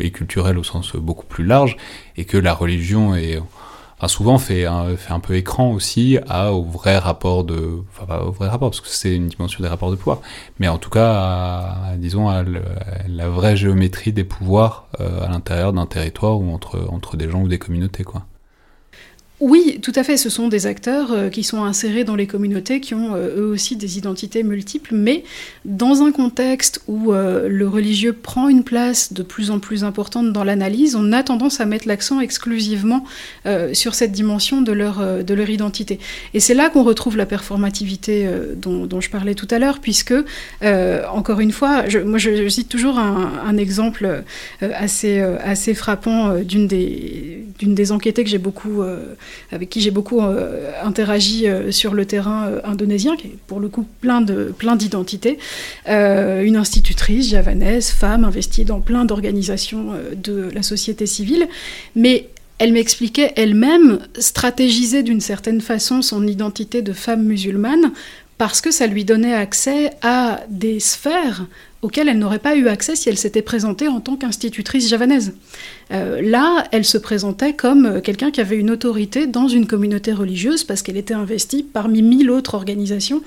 [0.00, 1.76] et culturel au sens beaucoup plus large,
[2.16, 3.38] et que la religion est
[4.06, 7.82] souvent fait un, fait un peu écran aussi à, au vrai rapport de.
[7.90, 10.20] Enfin, pas au vrai rapport, parce que c'est une dimension des rapports de pouvoir,
[10.58, 12.44] mais en tout cas, à, disons, à,
[13.08, 17.42] la vraie géométrie des pouvoirs euh, à l'intérieur d'un territoire ou entre, entre des gens
[17.42, 18.24] ou des communautés, quoi.
[19.40, 20.16] Oui, tout à fait.
[20.16, 23.46] Ce sont des acteurs euh, qui sont insérés dans les communautés, qui ont euh, eux
[23.46, 25.24] aussi des identités multiples, mais
[25.66, 30.32] dans un contexte où euh, le religieux prend une place de plus en plus importante
[30.32, 33.04] dans l'analyse, on a tendance à mettre l'accent exclusivement
[33.72, 35.98] sur cette dimension de leur, de leur identité.
[36.34, 40.14] Et c'est là qu'on retrouve la performativité dont, je parlais tout à l'heure, puisque,
[41.12, 44.24] encore une fois, je, moi cite toujours un, un exemple
[44.60, 48.82] assez, assez frappant d'une des, d'une des enquêtées que j'ai beaucoup
[49.52, 53.60] avec qui j'ai beaucoup euh, interagi euh, sur le terrain euh, indonésien, qui est pour
[53.60, 55.38] le coup plein de plein d'identités.
[55.86, 61.48] une institutrice javanaise, femme, investie dans plein d'organisations de la société civile,
[61.94, 67.92] mais elle m'expliquait elle-même stratégiser d'une certaine façon son identité de femme musulmane
[68.38, 71.46] parce que ça lui donnait accès à des sphères
[71.82, 75.34] auquel elle n'aurait pas eu accès si elle s'était présentée en tant qu'institutrice javanaise.
[75.92, 80.12] Euh, là, elle se présentait comme euh, quelqu'un qui avait une autorité dans une communauté
[80.12, 83.22] religieuse parce qu'elle était investie parmi mille autres organisations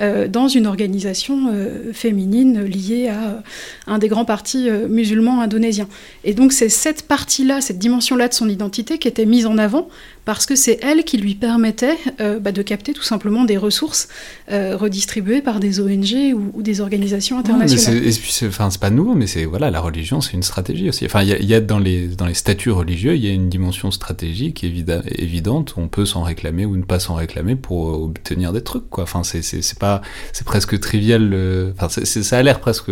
[0.00, 1.52] euh, dans une organisation
[1.92, 3.42] féminine liée à
[3.86, 5.88] un des grands partis musulmans indonésiens.
[6.24, 9.88] Et donc c'est cette partie-là, cette dimension-là de son identité qui était mise en avant
[10.24, 14.08] parce que c'est elle qui lui permettait bah, de capter tout simplement des ressources
[14.48, 18.02] redistribuées par des ONG ou, des organisations internationales.
[18.46, 21.04] enfin, c'est pas nouveau, mais c'est voilà, la religion, c'est une stratégie aussi.
[21.04, 23.90] Enfin, il y, a dans les dans les statuts religieux, il y a une dimension
[23.90, 25.74] stratégique évidente.
[25.76, 29.04] On peut s'en réclamer ou ne pas s'en réclamer pour obtenir des trucs, quoi.
[29.04, 31.30] Enfin, c'est presque trivial.
[31.32, 32.90] Euh, enfin, ça a l'air presque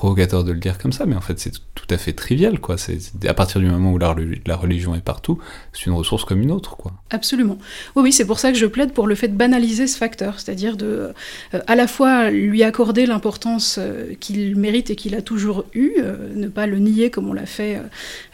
[0.00, 2.78] provocateur de le dire comme ça, mais en fait, c'est tout à fait trivial, quoi.
[2.78, 2.98] C'est
[3.28, 5.38] à partir du moment où la, la religion est partout,
[5.74, 6.92] c'est une ressource comme une autre, quoi.
[7.10, 7.58] Absolument.
[7.96, 10.40] Oui, oui, c'est pour ça que je plaide pour le fait de banaliser ce facteur,
[10.40, 11.12] c'est-à-dire de,
[11.52, 15.92] euh, à la fois lui accorder l'importance euh, qu'il mérite et qu'il a toujours eu,
[16.34, 17.78] ne pas le nier comme on l'a fait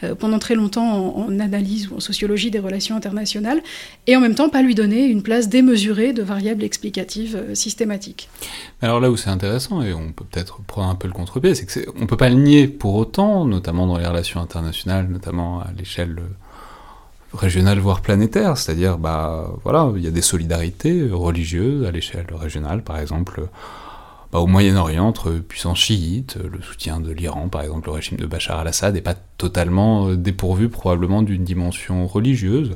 [0.03, 3.61] euh, pendant très longtemps en, analyse ou en sociologie des relations internationales,
[4.05, 8.29] et en même temps pas lui donner une place démesurée de variables explicatives euh, systématiques.
[8.81, 11.85] Alors là où c'est intéressant, et on peut peut-être prendre un peu le contre-pied, c'est
[11.85, 15.71] qu'on ne peut pas le nier pour autant, notamment dans les relations internationales, notamment à
[15.77, 21.91] l'échelle euh, régionale voire planétaire, c'est-à-dire bah voilà, il y a des solidarités religieuses à
[21.91, 23.49] l'échelle régionale, par exemple
[24.31, 28.25] bah, au Moyen-Orient, entre puissances chiites, le soutien de l'Iran, par exemple, le régime de
[28.25, 32.75] Bachar al-Assad, n'est pas totalement euh, dépourvu probablement d'une dimension religieuse.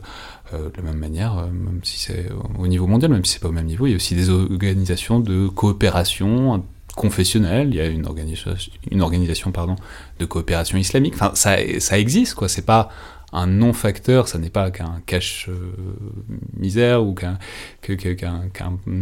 [0.53, 3.41] Euh, de la même manière, euh, même si c'est au niveau mondial, même si c'est
[3.41, 6.63] pas au même niveau, il y a aussi des organisations de coopération
[6.95, 8.53] confessionnelle, il y a une organisation,
[8.89, 9.75] une organisation pardon,
[10.19, 11.13] de coopération islamique.
[11.15, 12.49] Enfin, ça, ça existe, quoi.
[12.49, 12.89] C'est pas
[13.33, 17.37] un non-facteur, ça n'est pas qu'un cache-misère ou qu'un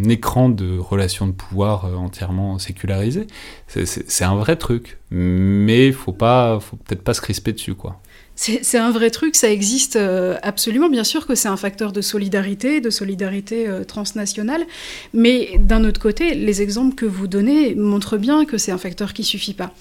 [0.07, 3.25] écran de relations de pouvoir euh, entièrement sécularisé.
[3.67, 7.99] C'est un vrai truc, mais faut pas, faut peut-être pas se crisper dessus, quoi.
[8.41, 10.87] C'est un vrai truc, ça existe euh, absolument.
[10.87, 14.65] Bien sûr que c'est un facteur de solidarité, de solidarité euh, transnationale,
[15.13, 19.11] mais d'un autre côté, les exemples que vous donnez montrent bien que c'est un facteur
[19.11, 19.73] qui suffit pas.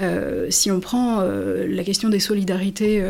[0.00, 3.02] Euh, si on prend la question des solidarités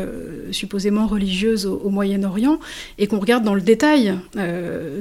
[0.51, 2.59] supposément religieuses au, Moyen-Orient
[2.97, 4.13] et qu'on regarde dans le détail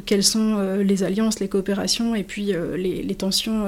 [0.04, 3.66] quelles sont les alliances, les coopérations et puis les, tensions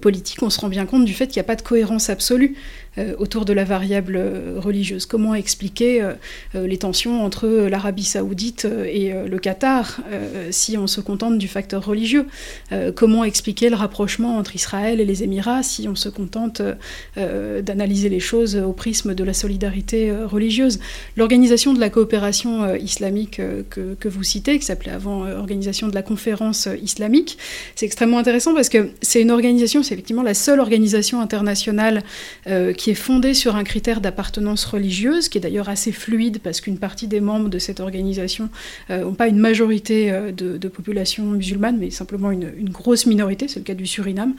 [0.00, 2.56] politiques, on se rend bien compte du fait qu'il n'y a pas de cohérence absolue.
[2.98, 5.06] Euh, autour de la variable euh, religieuse.
[5.06, 10.00] Comment expliquer euh, les tensions entre l'Arabie saoudite et le Qatar
[10.50, 12.26] si on se contente du facteur religieux?
[12.96, 16.62] Comment expliquer le rapprochement entre Israël et les Émirats si on se contente
[17.16, 20.80] d'analyser les choses au prisme de la solidarité religieuse?
[21.16, 26.02] L'organisation de la coopération islamique que, que, vous citez, qui s'appelait avant Organisation de la
[26.02, 27.38] conférence islamique,
[27.74, 32.02] c'est extrêmement intéressant parce que c'est une organisation, c'est effectivement la seule organisation internationale
[32.88, 37.06] est fondée sur un critère d'appartenance religieuse, qui est d'ailleurs assez fluide parce qu'une partie
[37.06, 38.48] des membres de cette organisation
[38.88, 43.58] n'ont euh, pas une majorité euh, de, population musulmane, mais simplement une, grosse minorité, c'est
[43.58, 44.34] le cas du Suriname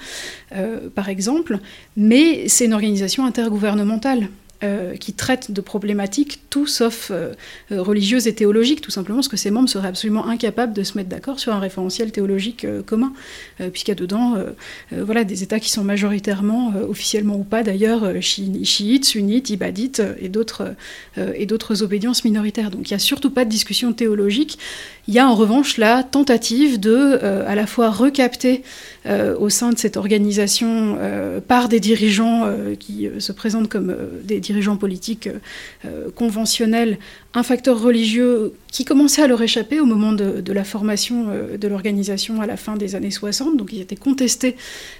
[0.55, 1.59] euh, par exemple.
[1.95, 4.29] Mais c'est une organisation intergouvernementale.
[4.63, 7.33] Euh, qui traite de problématiques tout sauf euh,
[7.71, 10.99] euh, religieuses et théologiques, tout simplement parce que ces membres seraient absolument incapables de se
[10.99, 13.11] mettre d'accord sur un référentiel théologique commun,
[13.71, 14.35] puisqu'il y a dedans
[14.91, 20.75] voilà, des États qui sont majoritairement, officiellement ou pas d'ailleurs, chiites, sunnites, ibadites et d'autres
[21.17, 22.69] et d'autres obédiences minoritaires.
[22.69, 24.59] Donc il n'y a surtout pas de discussion théologique.
[25.07, 28.63] Il y a en revanche la tentative de à la fois recapter
[29.07, 30.97] au sein de cette organisation
[31.47, 32.47] par des dirigeants
[32.79, 35.29] qui se présentent comme des dirigeants dirigeants politiques
[35.85, 36.97] euh, conventionnels
[37.33, 41.67] un facteur religieux qui commençait à leur échapper au moment de, la formation euh, de
[41.69, 43.55] l'organisation à la fin des années 60.
[43.55, 44.57] Donc ils étaient contestés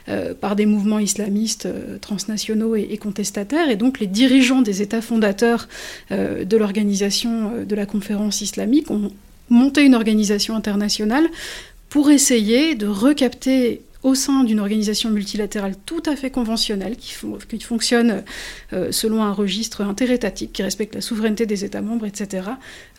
[0.08, 1.68] euh, par des mouvements islamistes
[2.00, 3.70] transnationaux et, contestataires.
[3.70, 5.68] Et donc les dirigeants des États fondateurs
[6.10, 9.12] de l'organisation de la conférence islamique ont
[9.50, 11.28] monté une organisation internationale
[11.90, 17.14] pour essayer de recapter au sein d'une organisation multilatérale tout à fait conventionnelle, qui,
[17.64, 18.24] fonctionne
[18.74, 22.48] euh, selon un registre interétatique, qui respecte la souveraineté des États membres, etc.,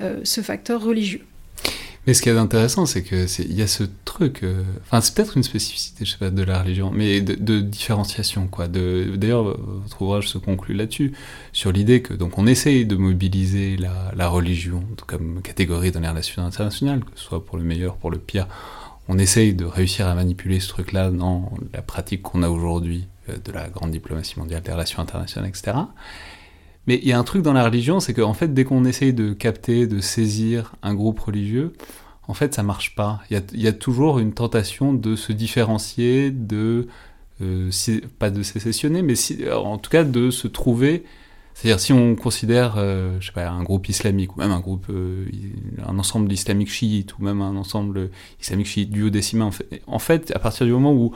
[0.01, 1.23] euh, ce facteur religieux.
[2.07, 5.37] Mais ce qui est intéressant, c'est qu'il y a ce truc, euh, enfin c'est peut-être
[5.37, 8.67] une spécificité, je sais pas, de la religion, mais de, différenciation, quoi.
[8.67, 11.13] D'ailleurs, votre ouvrage se conclut là-dessus,
[11.53, 16.09] sur l'idée que donc on essaye de mobiliser la, la religion comme catégorie dans les
[16.09, 18.49] relations internationales, que ce soit pour le meilleur, pour le pire,
[19.13, 23.37] on essaye de réussir à manipuler ce truc-là dans la pratique qu'on a aujourd'hui euh,
[23.45, 25.77] de la grande diplomatie mondiale, des relations internationales, etc.
[26.87, 29.13] Mais il y a un truc dans la religion, c'est qu'en fait, dès qu'on essaye
[29.13, 31.75] de capter, de saisir un groupe religieux,
[32.27, 33.21] en fait, ça marche pas.
[33.31, 36.89] Il y a, toujours une tentation de se différencier, de
[38.21, 39.15] pas de sécessionner, mais
[39.53, 41.05] en tout cas de se trouver
[41.55, 45.27] c'est-à-dire si on considère, euh, un groupe islamique ou même un groupe, euh,
[45.87, 50.33] un ensemble islamique chiite ou même un ensemble islamique chiite duodécimain, en fait, en fait,
[50.35, 51.13] à partir du moment où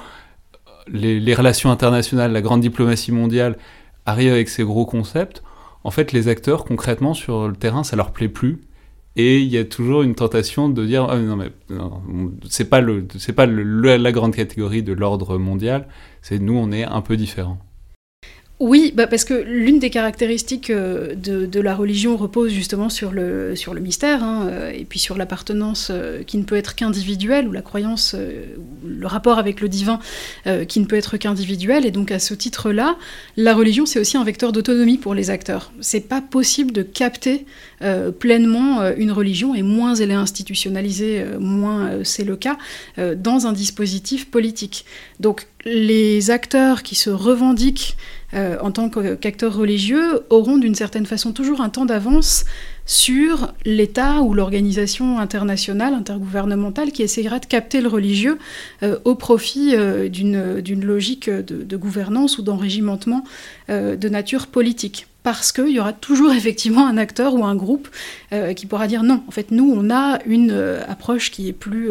[0.89, 3.59] les, les, relations internationales, la grande diplomatie mondiale
[4.05, 5.43] arrivent avec ces gros concepts,
[5.85, 8.61] en fait, les acteurs concrètement sur le terrain, ça leur plaît plus.
[9.17, 11.51] Et il y a toujours une tentation de dire oh, non mais
[12.51, 15.89] c'est pas le c'est pas la grande catégorie de l'ordre mondial,
[16.21, 17.59] c'est nous on est un peu différents.
[18.59, 23.55] Oui, bah parce que l'une des caractéristiques euh, de, la religion repose justement sur le,
[23.55, 27.49] sur le mystère, hein, euh, et puis sur l'appartenance euh, qui ne peut être qu'individuelle,
[27.49, 29.99] ou la croyance, le rapport avec le divin
[30.69, 32.97] qui ne peut être qu'individuel, et donc à ce titre-là,
[33.37, 35.73] la religion c'est aussi un vecteur d'autonomie pour les acteurs.
[35.81, 37.45] C'est pas possible de capter
[38.19, 42.57] pleinement une religion, et moins elle est institutionnalisée, moins c'est le cas,
[43.17, 44.85] dans un dispositif politique.
[45.21, 47.97] Donc les acteurs qui se revendiquent
[48.35, 52.45] euh, en tant qu'acteurs religieux auront d'une certaine façon toujours un temps d'avance
[52.87, 58.39] sur l'État ou l'organisation internationale, intergouvernementale, qui essaiera de capter le religieux
[58.85, 63.25] euh, au profit euh, d'une logique de, gouvernance ou d'enrégimentement
[63.69, 67.89] de nature politique parce qu'il y aura toujours effectivement un acteur ou un groupe
[68.33, 69.25] euh, qui pourra dire non.
[69.27, 71.91] En fait, nous, on a une euh, approche qui est plus,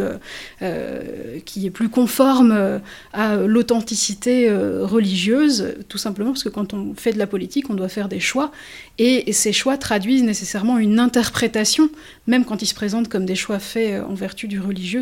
[0.61, 2.79] euh, qui est plus conforme
[3.11, 7.89] à l'authenticité religieuse, tout simplement parce que quand on fait de la politique, on doit
[7.89, 8.51] faire des choix,
[8.99, 11.89] et, ces choix traduisent nécessairement une interprétation,
[12.27, 15.01] même quand ils se présentent comme des choix faits en vertu du religieux.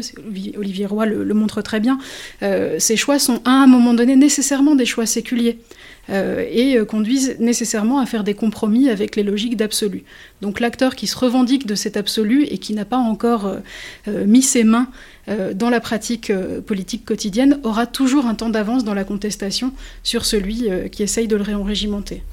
[0.57, 1.99] Olivier Roy le, le montre très bien.
[2.41, 5.59] ces choix sont à un moment donné nécessairement des choix séculiers.
[6.09, 10.03] Euh, et euh, conduisent nécessairement à faire des compromis avec les logiques d'absolu.
[10.41, 13.45] Donc l'acteur qui se revendique de cet absolu et qui n'a pas encore
[14.09, 14.87] euh, mis ses mains
[15.55, 16.33] dans la pratique
[16.67, 19.71] politique quotidienne aura toujours un temps d'avance dans la contestation
[20.03, 22.23] sur celui qui essaye de le réenrégimenter.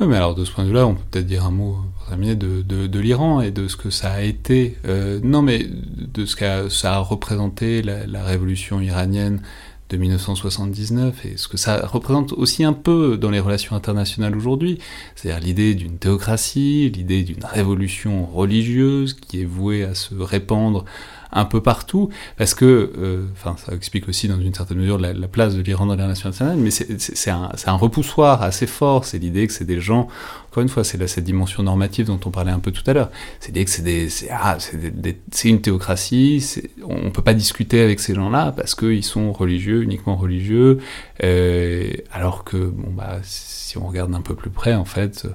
[0.00, 1.76] Oui, mais alors de ce point de vue-là, on peut peut-être dire un mot
[2.10, 4.76] de, de, de l'Iran et de ce que ça a été,
[5.22, 9.42] non mais de ce que ça a représenté la, la révolution iranienne
[9.90, 14.78] de 1979 et ce que ça représente aussi un peu dans les relations internationales aujourd'hui,
[15.14, 20.84] c'est-à-dire l'idée d'une théocratie, l'idée d'une révolution religieuse qui est vouée à se répandre
[21.32, 23.26] un peu partout, parce que, euh,
[23.56, 26.58] ça explique aussi dans une certaine mesure la, place de l'Iran dans les relations internationales,
[26.58, 30.08] mais c'est un, un, repoussoir assez fort, c'est l'idée que c'est des gens,
[30.50, 33.10] encore une fois, c'est cette dimension normative dont on parlait un peu tout à l'heure,
[33.38, 36.44] c'est l'idée que c'est des, ah, c'est une théocratie,
[36.84, 40.78] on ne peut pas discuter avec ces gens-là parce qu'ils sont religieux, uniquement religieux,
[41.22, 45.26] euh, alors que, bon, bah, si on regarde un peu plus près, en fait,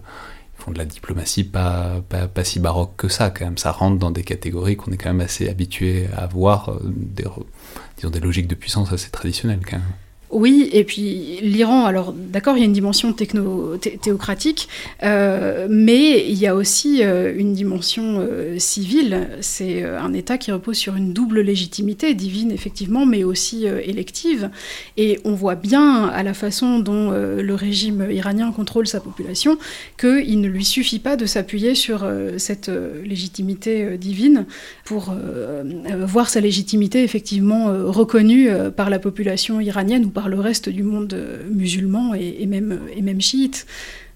[0.71, 3.57] de la diplomatie pas, pas, pas, si baroque que ça, quand même.
[3.57, 7.25] Ça rentre dans des catégories qu'on est quand même assez habitué à voir, euh, des,
[7.97, 10.04] disons, des logiques de puissance assez traditionnelles, quand même.
[10.35, 14.67] Oui, et puis l'Iran, alors d'accord, il y a une dimension techno théocratique,
[15.01, 19.29] euh, mais il y a aussi euh, une dimension euh, civile.
[19.39, 24.49] C'est un État qui repose sur une double légitimité, divine effectivement, mais aussi élective.
[24.97, 29.57] Et on voit bien à la façon dont le régime iranien contrôle sa population
[29.97, 32.05] qu'il ne lui suffit pas de s'appuyer sur
[32.37, 32.69] cette
[33.05, 34.45] légitimité divine
[34.83, 35.15] pour
[36.05, 41.13] voir sa légitimité effectivement reconnue par la population iranienne ou par le reste du monde
[41.13, 43.65] euh, musulman et, même, chiite.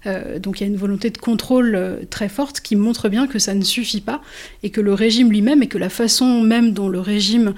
[0.06, 3.26] Euh, donc il y a une volonté de contrôle euh, très forte qui montre bien
[3.26, 4.22] que ça ne suffit pas
[4.62, 7.54] et que le régime lui-même et que la façon même dont le régime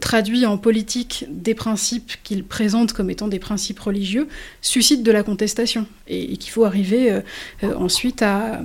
[0.00, 4.28] traduit en politique des principes qu'il présente comme étant des principes religieux
[4.60, 7.20] suscite de la contestation et, qu'il faut arriver
[7.62, 8.62] ensuite à,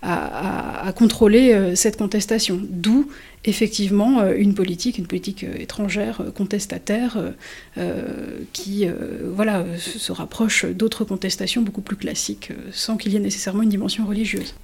[0.00, 2.60] à, contrôler cette contestation.
[2.62, 3.10] D'où
[3.44, 7.18] effectivement euh, une politique, une politique euh, étrangère euh, contestataire
[8.52, 8.86] qui
[9.34, 14.06] voilà, se rapproche d'autres contestations beaucoup plus classiques sans qu'il y ait nécessairement une dimension
[14.06, 14.54] religieuse.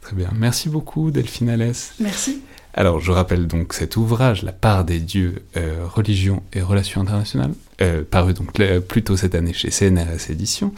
[0.00, 0.30] Très bien.
[0.36, 1.94] Merci beaucoup Delphine Alès.
[2.00, 2.40] Merci.
[2.74, 5.42] Alors, je rappelle donc cet ouvrage, La part des dieux,
[5.94, 7.52] religion et relations internationales,
[8.10, 8.52] paru donc
[8.88, 10.72] plus tôt cette année chez CNRS Éditions.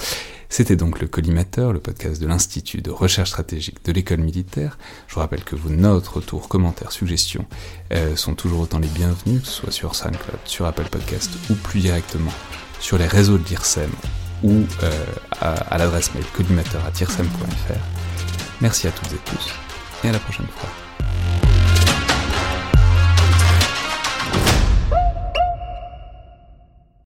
[0.53, 4.77] C'était donc le Collimateur, le podcast de l'Institut de recherche stratégique de l'école militaire.
[5.09, 7.47] Je vous rappelle que vos notes, retours, commentaires, suggestions
[7.95, 11.55] euh, sont toujours autant les bienvenus, que ce soit sur SoundCloud, sur Apple Podcast ou
[11.55, 12.35] plus directement
[12.81, 13.91] sur les réseaux de l'IRSEM
[14.43, 15.07] ou euh,
[15.41, 17.73] à, l'adresse mail collimateur.tirsem.fr.
[18.61, 19.49] Merci à toutes et tous
[20.05, 20.69] et à la prochaine fois.